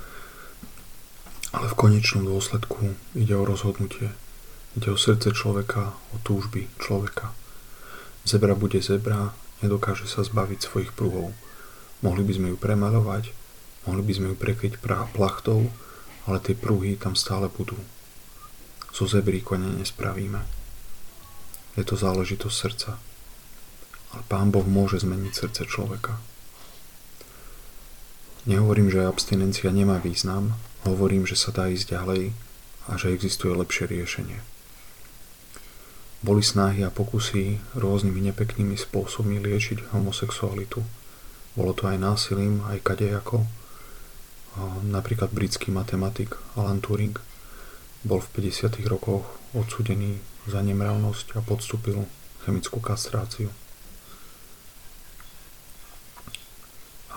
[1.53, 4.09] ale v konečnom dôsledku ide o rozhodnutie.
[4.77, 7.33] Ide o srdce človeka, o túžby človeka.
[8.25, 11.33] Zebra bude zebra, nedokáže sa zbaviť svojich pruhov.
[12.05, 13.33] Mohli by sme ju premalovať,
[13.89, 14.77] mohli by sme ju prekryť
[15.17, 15.73] plachtou,
[16.29, 17.73] ale tie pruhy tam stále budú.
[18.93, 19.09] Zo
[19.41, 20.45] kone nespravíme.
[21.73, 22.91] Je to záležitosť srdca.
[24.13, 26.21] Ale Pán Boh môže zmeniť srdce človeka.
[28.45, 32.33] Nehovorím, že abstinencia nemá význam, hovorím, že sa dá ísť ďalej
[32.89, 34.41] a že existuje lepšie riešenie.
[36.25, 40.83] Boli snahy a pokusy rôznymi nepeknými spôsobmi liečiť homosexualitu.
[41.55, 43.58] Bolo to aj násilím, aj kadejako.
[44.89, 47.13] Napríklad britský matematik Alan Turing
[48.01, 48.79] bol v 50.
[48.89, 52.07] rokoch odsudený za nemravnosť a podstúpil
[52.47, 53.51] chemickú kastráciu.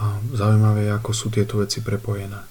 [0.03, 2.43] A zaujímavé je, ako sú tieto veci prepojené.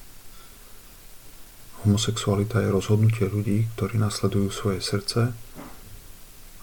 [1.84, 5.34] Homosexualita je rozhodnutie ľudí, ktorí nasledujú svoje srdce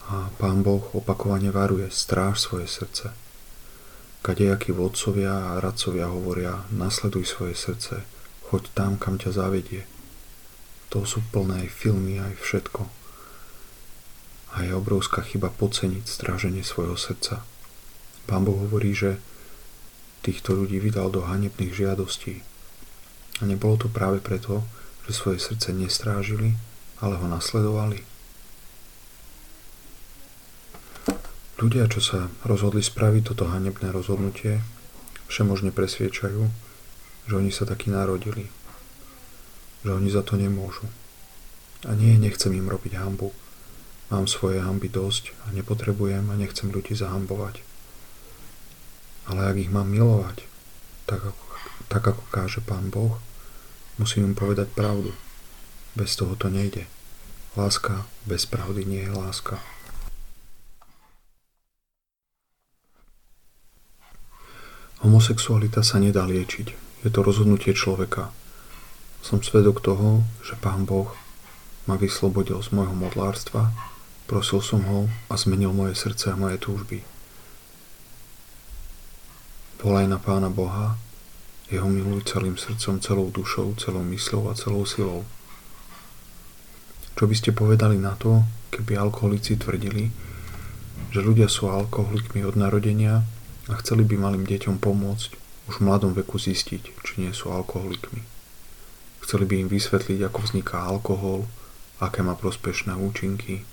[0.08, 3.27] a Pán Boh opakovane varuje, stráž svoje srdce.
[4.18, 8.02] Kadejakí vodcovia a radcovia hovoria, nasleduj svoje srdce,
[8.50, 9.86] choď tam, kam ťa zavedie.
[10.90, 12.82] To sú plné aj filmy, aj všetko.
[14.56, 17.44] A je obrovská chyba podceniť stráženie svojho srdca.
[18.26, 19.20] Pán Boh hovorí, že
[20.24, 22.42] týchto ľudí vydal do hanebných žiadostí.
[23.38, 24.66] A nebolo to práve preto,
[25.06, 26.58] že svoje srdce nestrážili,
[26.98, 28.17] ale ho nasledovali.
[31.58, 34.62] Ľudia, čo sa rozhodli spraviť toto hanebné rozhodnutie,
[35.26, 36.46] všemožne presviečajú,
[37.26, 38.46] že oni sa takí narodili.
[39.82, 40.86] Že oni za to nemôžu.
[41.82, 43.34] A nie, nechcem im robiť hambu.
[44.14, 47.58] Mám svoje hamby dosť a nepotrebujem a nechcem ľudí zahambovať.
[49.26, 50.46] Ale ak ich mám milovať,
[51.10, 51.44] tak ako,
[51.90, 53.18] tak ako káže Pán Boh,
[53.98, 55.10] musím im povedať pravdu.
[55.98, 56.86] Bez toho to nejde.
[57.58, 59.58] Láska bez pravdy nie je láska.
[64.98, 66.66] Homosexualita sa nedá liečiť.
[67.06, 68.34] Je to rozhodnutie človeka.
[69.22, 71.14] Som svedok toho, že Pán Boh
[71.86, 73.70] ma vyslobodil z môjho modlárstva,
[74.26, 77.06] prosil som ho a zmenil moje srdce a moje túžby.
[79.78, 80.98] Volaj na Pána Boha,
[81.70, 85.22] jeho miluj celým srdcom, celou dušou, celou mysľou a celou silou.
[87.14, 88.42] Čo by ste povedali na to,
[88.74, 90.10] keby alkoholici tvrdili,
[91.14, 93.22] že ľudia sú alkoholikmi od narodenia
[93.68, 95.30] a chceli by malým deťom pomôcť
[95.68, 98.24] už v mladom veku zistiť, či nie sú alkoholikmi.
[99.20, 101.44] Chceli by im vysvetliť, ako vzniká alkohol,
[102.00, 103.68] aké má prospešné účinky.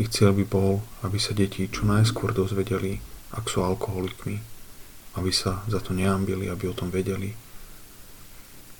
[0.00, 3.04] Ich cieľ by bol, aby sa deti čo najskôr dozvedeli,
[3.36, 4.40] ak sú alkoholikmi,
[5.20, 7.36] aby sa za to neambili, aby o tom vedeli.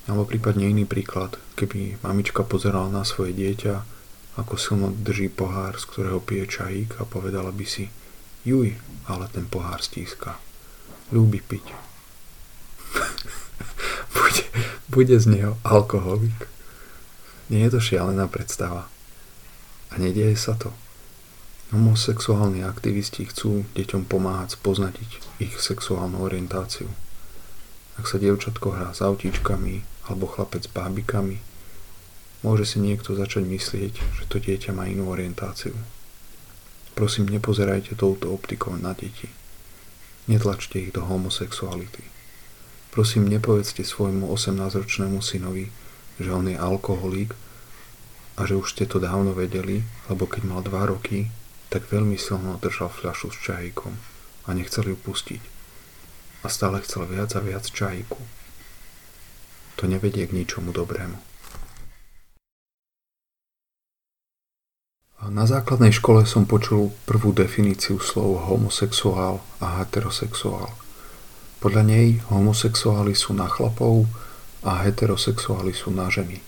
[0.09, 3.85] Alebo prípadne iný príklad, keby mamička pozerala na svoje dieťa,
[4.41, 7.93] ako silno drží pohár, z ktorého pije čajík a povedala by si–
[8.47, 8.79] Juj,
[9.11, 10.39] ale ten pohár stíska.
[11.11, 11.67] Ľúbi piť.
[14.15, 14.45] bude,
[14.87, 16.47] bude z neho alkoholik.
[17.51, 18.87] Nie je to šialená predstava.
[19.91, 20.71] A nedieje sa to.
[21.75, 24.95] Homosexuálni aktivisti chcú deťom pomáhať spoznať
[25.43, 26.87] ich sexuálnu orientáciu.
[27.99, 31.43] Ak sa dievčatko hrá s autíčkami alebo chlapec s bábikami,
[32.47, 35.75] môže si niekto začať myslieť, že to dieťa má inú orientáciu.
[36.97, 39.29] Prosím, nepozerajte touto optikou na deti.
[40.33, 42.01] Netlačte ich do homosexuality.
[42.89, 45.69] Prosím, nepovedzte svojmu 18-ročnému synovi,
[46.17, 47.37] že on je alkoholík
[48.41, 51.29] a že už ste to dávno vedeli, lebo keď mal 2 roky,
[51.69, 53.93] tak veľmi silno držal fľašu s čajíkom
[54.47, 55.43] a nechcel ju pustiť.
[56.43, 58.25] A stále chcel viac a viac čajíku.
[59.77, 61.26] To nevedie k ničomu dobrému.
[65.17, 70.69] Na základnej škole som počul prvú definíciu slov homosexuál a heterosexuál.
[71.57, 74.05] Podľa nej homosexuáli sú na chlapov
[74.61, 76.45] a heterosexuáli sú na ženy.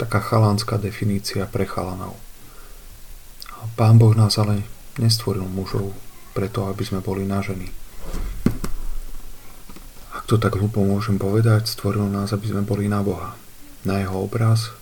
[0.00, 2.16] Taká chalánska definícia pre chalanov.
[3.76, 4.64] Pán Boh nás ale
[4.96, 5.92] nestvoril mužov
[6.32, 7.68] preto, aby sme boli na ženy.
[10.16, 13.36] Ak to tak hlúpo môžem povedať, stvoril nás, aby sme boli na Boha.
[13.84, 14.72] Na jeho obraz,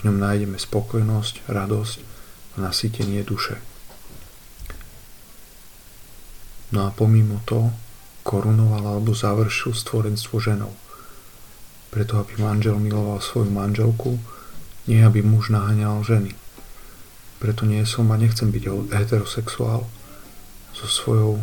[0.00, 2.09] v ňom nájdeme spokojnosť, radosť
[2.58, 3.58] nasýtenie duše.
[6.70, 7.70] No a pomimo to
[8.22, 10.70] korunoval alebo završil stvorenstvo ženou.
[11.90, 14.22] Preto, aby manžel miloval svoju manželku,
[14.86, 16.38] nie aby muž naháňal ženy.
[17.42, 19.90] Preto nie som a nechcem byť heterosexuál
[20.70, 21.42] so svojou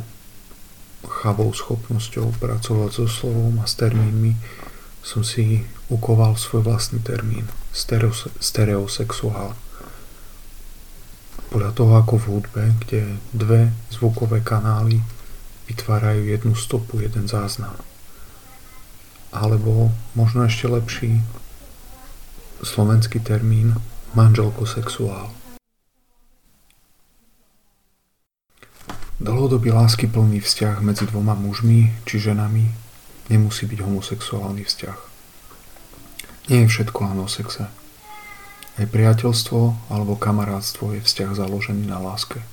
[1.03, 4.39] chabou schopnosťou pracovať so slovom a s termínmi
[5.03, 7.47] som si ukoval svoj vlastný termín
[8.39, 9.55] stereosexuál.
[11.47, 14.99] Podľa toho ako v hudbe, kde dve zvukové kanály
[15.67, 17.75] vytvárajú jednu stopu, jeden záznam.
[19.31, 21.19] Alebo možno ešte lepší
[22.63, 23.75] slovenský termín
[24.15, 25.31] manželkosexuál.
[29.17, 29.73] Dlhodobý
[30.13, 32.69] plný vzťah medzi dvoma mužmi či ženami
[33.33, 34.99] nemusí byť homosexuálny vzťah.
[36.47, 37.67] Nie je všetko len o sexe.
[38.77, 42.45] Aj priateľstvo alebo kamarátstvo je vzťah založený na láske.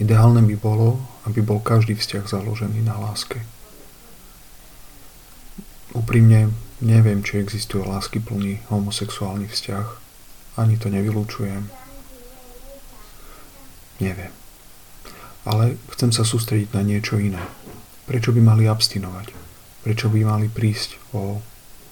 [0.00, 3.44] Ideálne by bolo, aby bol každý vzťah založený na láske.
[5.92, 9.86] Úprimne neviem, či existuje láskyplný homosexuálny vzťah.
[10.58, 11.68] Ani to nevylučujem.
[14.02, 14.32] Neviem.
[15.44, 17.44] Ale chcem sa sústrediť na niečo iné.
[18.08, 19.30] Prečo by mali abstinovať?
[19.84, 21.44] Prečo by mali prísť o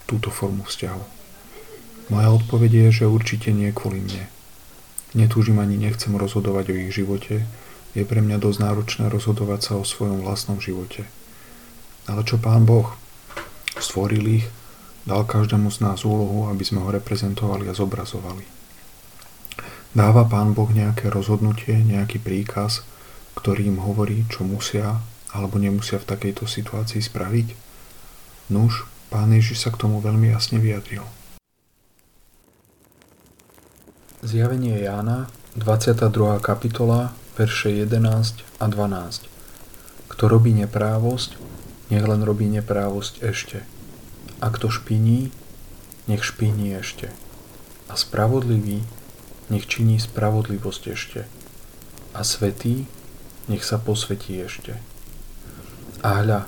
[0.09, 1.22] túto formu vzťahu?
[2.11, 4.27] Moja odpoveď je, že určite nie kvôli mne.
[5.13, 7.45] Netúžim ani nechcem rozhodovať o ich živote,
[7.93, 11.05] je pre mňa dosť náročné rozhodovať sa o svojom vlastnom živote.
[12.09, 12.97] Ale čo Pán Boh?
[13.77, 14.47] Stvoril ich,
[15.05, 18.43] dal každému z nás úlohu, aby sme ho reprezentovali a zobrazovali.
[19.93, 22.81] Dáva Pán Boh nejaké rozhodnutie, nejaký príkaz,
[23.37, 25.05] ktorý im hovorí, čo musia
[25.37, 27.53] alebo nemusia v takejto situácii spraviť?
[28.53, 31.05] Nuž, pán Ježiš sa k tomu veľmi jasne vyjadril.
[34.23, 35.27] Zjavenie Jána,
[35.59, 36.39] 22.
[36.39, 39.27] kapitola, verše 11 a 12.
[40.07, 41.35] Kto robí neprávosť,
[41.91, 43.67] nech len robí neprávosť ešte.
[44.39, 45.35] A kto špiní,
[46.07, 47.11] nech špiní ešte.
[47.91, 48.87] A spravodlivý,
[49.51, 51.27] nech činí spravodlivosť ešte.
[52.15, 52.87] A svetý,
[53.51, 54.79] nech sa posvetí ešte.
[56.07, 56.47] A hľa,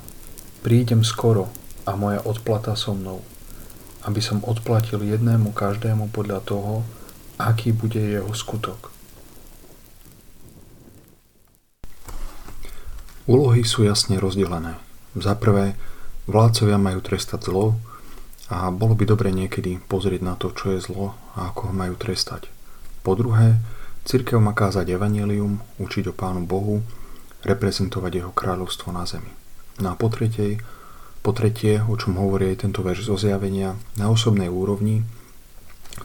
[0.63, 1.51] prídem skoro
[1.91, 3.27] a moja odplata so mnou,
[4.07, 6.87] aby som odplatil jednému každému podľa toho,
[7.39, 8.95] aký bude jeho skutok.
[13.25, 14.77] Úlohy sú jasne rozdelené.
[15.17, 15.73] Za prvé,
[16.29, 17.81] vládcovia majú trestať zlo
[18.53, 21.97] a bolo by dobre niekedy pozrieť na to, čo je zlo a ako ho majú
[21.97, 22.53] trestať.
[23.01, 23.57] Po druhé,
[24.05, 26.85] Cirkev má kázať evanelium, učiť o Pánu Bohu,
[27.41, 29.33] reprezentovať jeho kráľovstvo na zemi.
[29.81, 30.61] No a po tretie,
[31.25, 35.01] po tretie, o čom hovorí aj tento verš zo zjavenia, na osobnej úrovni,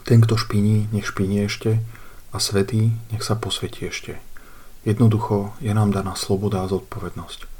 [0.06, 1.82] ten, kto špiní, nech špiní ešte
[2.30, 4.22] a svetý, nech sa posvetí ešte.
[4.86, 7.50] Jednoducho je nám daná sloboda a zodpovednosť.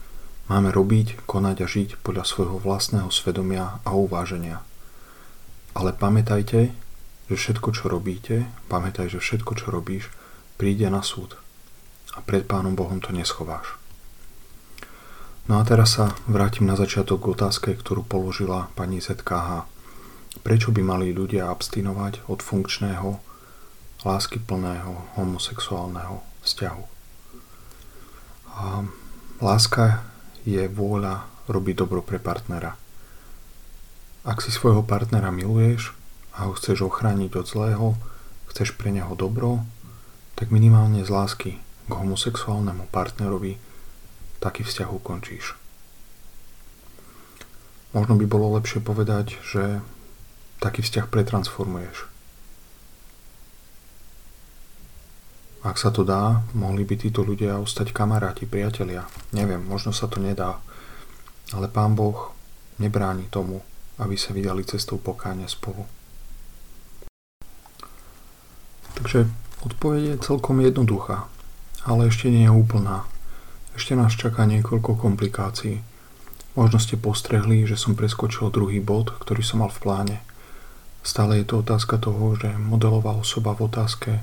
[0.51, 4.65] Máme robiť, konať a žiť podľa svojho vlastného svedomia a uváženia.
[5.79, 6.75] Ale pamätajte,
[7.31, 10.11] že všetko, čo robíte, pamätaj, že všetko, čo robíš,
[10.59, 11.39] príde na súd
[12.17, 13.79] a pred Pánom Bohom to neschováš.
[15.47, 19.67] No a teraz sa vrátim na začiatok k otázke, ktorú položila pani ZKH.
[20.41, 23.21] Prečo by mali ľudia abstinovať od funkčného,
[24.03, 26.85] láskyplného, homosexuálneho vzťahu?
[28.57, 28.89] A
[29.45, 30.05] láska
[30.49, 32.77] je vôľa robiť dobro pre partnera.
[34.25, 35.93] Ak si svojho partnera miluješ
[36.37, 37.87] a ho chceš ochrániť od zlého,
[38.53, 39.65] chceš pre neho dobro,
[40.37, 43.61] tak minimálne z lásky k homosexuálnemu partnerovi
[44.41, 45.53] taký vzťah ukončíš.
[47.93, 49.83] Možno by bolo lepšie povedať, že
[50.61, 52.07] taký vzťah pretransformuješ.
[55.61, 59.05] Ak sa to dá, mohli by títo ľudia ostať kamaráti, priatelia.
[59.37, 60.57] Neviem, možno sa to nedá.
[61.53, 62.33] Ale Pán Boh
[62.81, 63.61] nebráni tomu,
[64.01, 65.85] aby sa vydali cestou pokáňa spolu.
[68.97, 69.29] Takže
[69.61, 71.29] Odpoveď je celkom jednoduchá,
[71.85, 73.05] ale ešte nie je úplná.
[73.77, 75.85] Ešte nás čaká niekoľko komplikácií.
[76.57, 80.17] Možno ste postrehli, že som preskočil druhý bod, ktorý som mal v pláne.
[81.01, 84.21] Stále je to otázka toho, že modelová osoba v otázke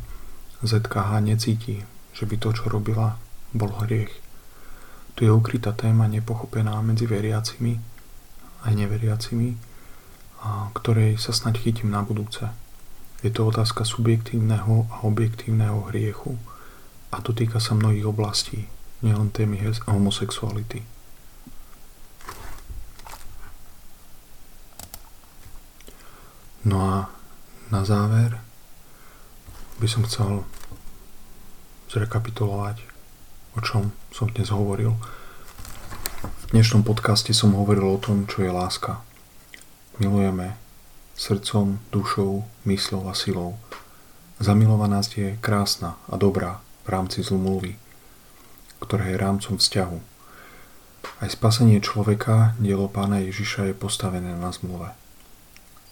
[0.62, 1.82] ZKH necíti,
[2.14, 3.18] že by to, čo robila,
[3.54, 4.14] bol hriech.
[5.18, 7.82] Tu je ukrytá téma nepochopená medzi veriacimi
[8.66, 9.58] aj neveriacimi,
[10.42, 12.46] a ktorej sa snaď chytím na budúce.
[13.26, 16.38] Je to otázka subjektívneho a objektívneho hriechu
[17.10, 18.70] a dotýka sa mnohých oblastí,
[19.02, 19.58] nielen témy
[19.90, 20.97] homosexuality.
[26.66, 26.96] No a
[27.70, 28.42] na záver
[29.78, 30.42] by som chcel
[31.94, 32.82] zrekapitulovať,
[33.54, 34.98] o čom som dnes hovoril.
[36.22, 39.06] V dnešnom podcaste som hovoril o tom, čo je láska.
[40.02, 40.58] Milujeme
[41.18, 43.58] srdcom, dušou, mysľou a silou.
[44.38, 47.78] Zamilovanosť je krásna a dobrá v rámci zmluvy,
[48.82, 50.00] ktorá je rámcom vzťahu.
[51.18, 54.94] Aj spasenie človeka, dielo pána Ježiša je postavené na zmluve.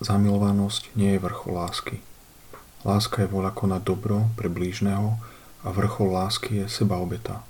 [0.04, 2.04] Zamilovanosť nie je vrchol lásky.
[2.84, 5.16] Láska je voľa konať dobro pre blížneho
[5.64, 7.48] a vrchol lásky je seba obeta.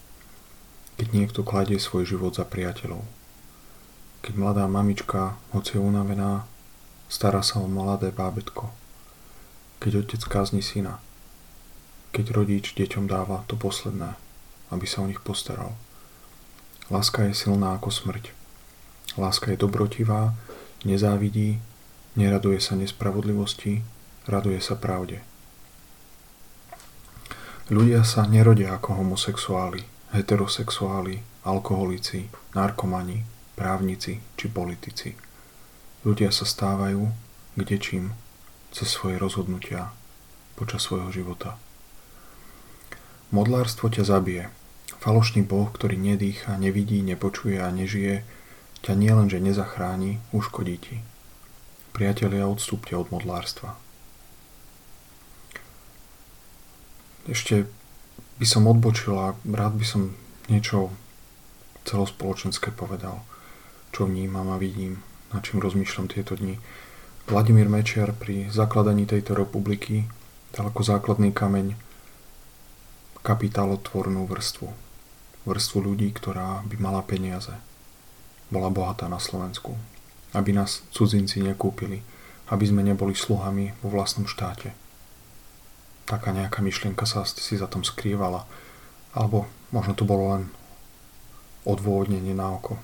[1.02, 3.02] Keď niekto kladie svoj život za priateľov.
[4.22, 6.46] Keď mladá mamička, hoci je unavená,
[7.10, 8.70] stará sa o mladé bábetko.
[9.82, 11.02] Keď otec kázni syna.
[12.14, 14.14] Keď rodič deťom dáva to posledné,
[14.70, 15.74] aby sa o nich postaral.
[16.94, 18.30] Láska je silná ako smrť.
[19.18, 20.38] Láska je dobrotivá,
[20.86, 21.58] nezávidí,
[22.16, 23.84] neraduje sa nespravodlivosti,
[24.28, 25.22] raduje sa pravde.
[27.72, 35.18] Ľudia sa nerodia ako homosexuáli, heterosexuáli, alkoholici, narkomani, právnici či politici.
[36.06, 38.06] Ľudia sa stávajú kde čím
[38.76, 39.96] cez svoje rozhodnutia
[40.60, 41.56] počas svojho života.
[43.32, 44.52] Modlárstvo ťa zabije.
[45.00, 48.28] Falošný Boh, ktorý nedýcha, nevidí, nepočuje a nežije,
[48.84, 50.96] ťa nielenže nezachráni, uškodí ti.
[51.96, 53.80] Priatelia, odstúpte od modlárstva.
[57.24, 57.64] Ešte
[58.36, 60.12] by som odbočil a rád by som
[60.52, 60.92] niečo
[61.88, 63.24] celospoločenské povedal,
[63.96, 65.00] čo vnímam a vidím,
[65.32, 66.60] na čím rozmýšľam tieto dni.
[67.32, 70.04] Vladimír Mečiar pri zakladaní tejto republiky
[70.52, 71.80] dal ako základný kameň
[73.24, 74.68] kapitálotvornú vrstvu.
[75.48, 77.56] Vrstvu ľudí, ktorá by mala peniaze.
[78.52, 79.95] Bola bohatá na Slovensku.
[80.36, 82.04] Aby nás cudzinci nekúpili.
[82.52, 84.76] Aby sme neboli sluhami vo vlastnom štáte
[86.06, 88.46] taká nejaká myšlienka sa si za tom skrývala.
[89.12, 90.44] Alebo možno to bolo len
[91.66, 92.78] odôvodnenie na oko.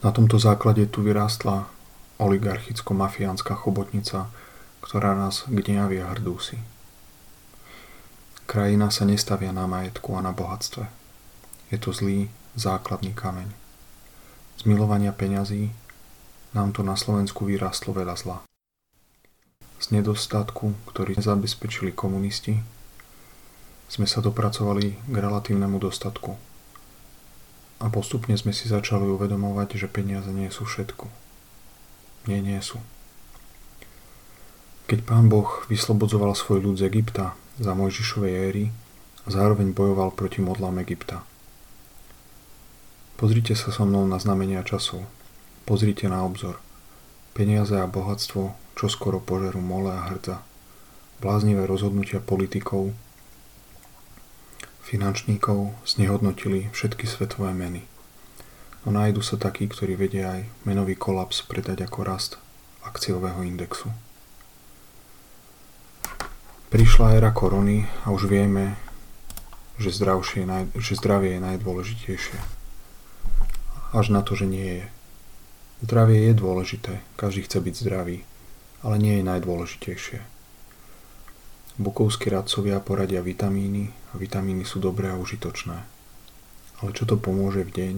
[0.00, 1.66] Na tomto základe tu vyrástla
[2.22, 4.30] oligarchicko-mafiánska chobotnica,
[4.80, 6.62] ktorá nás gňavia hrdúsi.
[8.46, 10.86] Krajina sa nestavia na majetku a na bohatstve.
[11.74, 13.50] Je to zlý základný kameň.
[14.62, 15.74] Z milovania peňazí
[16.56, 18.38] nám to na Slovensku vyrástlo veľa zla
[19.76, 22.64] z nedostatku, ktorý zabezpečili komunisti,
[23.86, 26.34] sme sa dopracovali k relatívnemu dostatku.
[27.76, 31.12] A postupne sme si začali uvedomovať, že peniaze nie sú všetko.
[32.26, 32.80] Nie, nie sú.
[34.88, 38.64] Keď pán Boh vyslobodzoval svoj ľud z Egypta za Mojžišovej éry,
[39.28, 41.22] zároveň bojoval proti modlám Egypta.
[43.20, 45.04] Pozrite sa so mnou na znamenia časov.
[45.66, 46.62] Pozrite na obzor.
[47.34, 50.44] Peniaze a bohatstvo čo skoro požerú mole a hrdza.
[51.24, 52.92] Bláznivé rozhodnutia politikov,
[54.84, 57.88] finančníkov znehodnotili všetky svetové meny.
[58.84, 62.36] No nájdu sa takí, ktorí vedia aj menový kolaps predať ako rast
[62.84, 63.90] akciového indexu.
[66.68, 68.76] Prišla éra korony a už vieme,
[69.80, 69.90] že,
[70.76, 72.38] že zdravie je najdôležitejšie.
[73.96, 74.86] Až na to, že nie je.
[75.86, 78.26] Zdravie je dôležité, každý chce byť zdravý,
[78.82, 80.18] ale nie je najdôležitejšie.
[81.78, 85.78] Bukovskí radcovia poradia vitamíny a vitamíny sú dobré a užitočné.
[86.82, 87.94] Ale čo to pomôže v deň,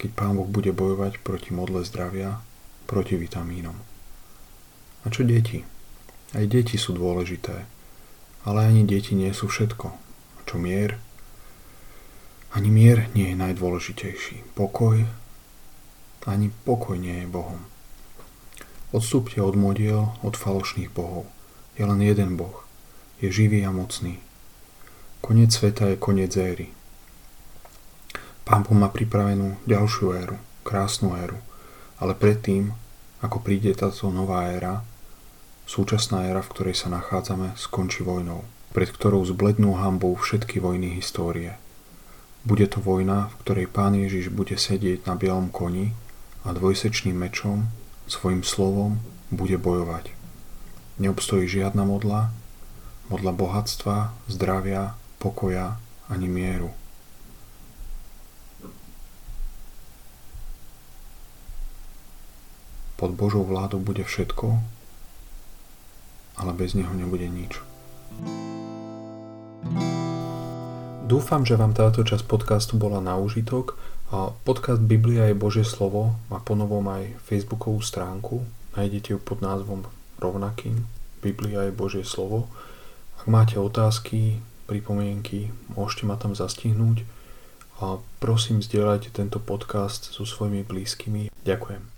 [0.00, 2.40] keď Pán Boh bude bojovať proti modle zdravia,
[2.88, 3.76] proti vitamínom?
[5.04, 5.60] A čo deti?
[6.32, 7.68] Aj deti sú dôležité,
[8.48, 9.92] ale ani deti nie sú všetko.
[9.92, 10.96] A čo mier?
[12.56, 14.56] Ani mier nie je najdôležitejší.
[14.56, 15.19] Pokoj
[16.28, 17.64] ani pokoj nie je Bohom.
[18.90, 21.30] Odstúpte od modiel, od falošných bohov.
[21.78, 22.66] Je len jeden Boh.
[23.22, 24.18] Je živý a mocný.
[25.22, 26.74] Koniec sveta je koniec éry.
[28.42, 31.38] Pán Boh má pripravenú ďalšiu éru, krásnu éru.
[32.02, 32.74] Ale predtým,
[33.22, 34.82] ako príde táto nová éra,
[35.70, 38.42] súčasná éra, v ktorej sa nachádzame, skončí vojnou,
[38.74, 41.54] pred ktorou zblednú hambou všetky vojny histórie.
[42.42, 45.94] Bude to vojna, v ktorej Pán Ježiš bude sedieť na bielom koni
[46.44, 47.68] a dvojsečným mečom,
[48.08, 48.98] svojim slovom
[49.30, 50.10] bude bojovať.
[51.00, 52.32] Neobstojí žiadna modla,
[53.08, 56.74] modla bohatstva, zdravia, pokoja ani mieru.
[63.00, 64.60] Pod Božou vládou bude všetko,
[66.36, 67.56] ale bez Neho nebude nič.
[71.10, 73.74] Dúfam, že vám táto časť podcastu bola na užitok
[74.10, 78.42] Podcast Biblia je Božie slovo, má ponovom aj facebookovú stránku,
[78.74, 79.86] nájdete ju pod názvom
[80.18, 80.82] rovnakým,
[81.22, 82.50] Biblia je Božie slovo.
[83.22, 87.06] Ak máte otázky, pripomienky, môžete ma tam zastihnúť
[87.78, 91.30] a prosím zdieľajte tento podcast so svojimi blízkymi.
[91.46, 91.89] Ďakujem.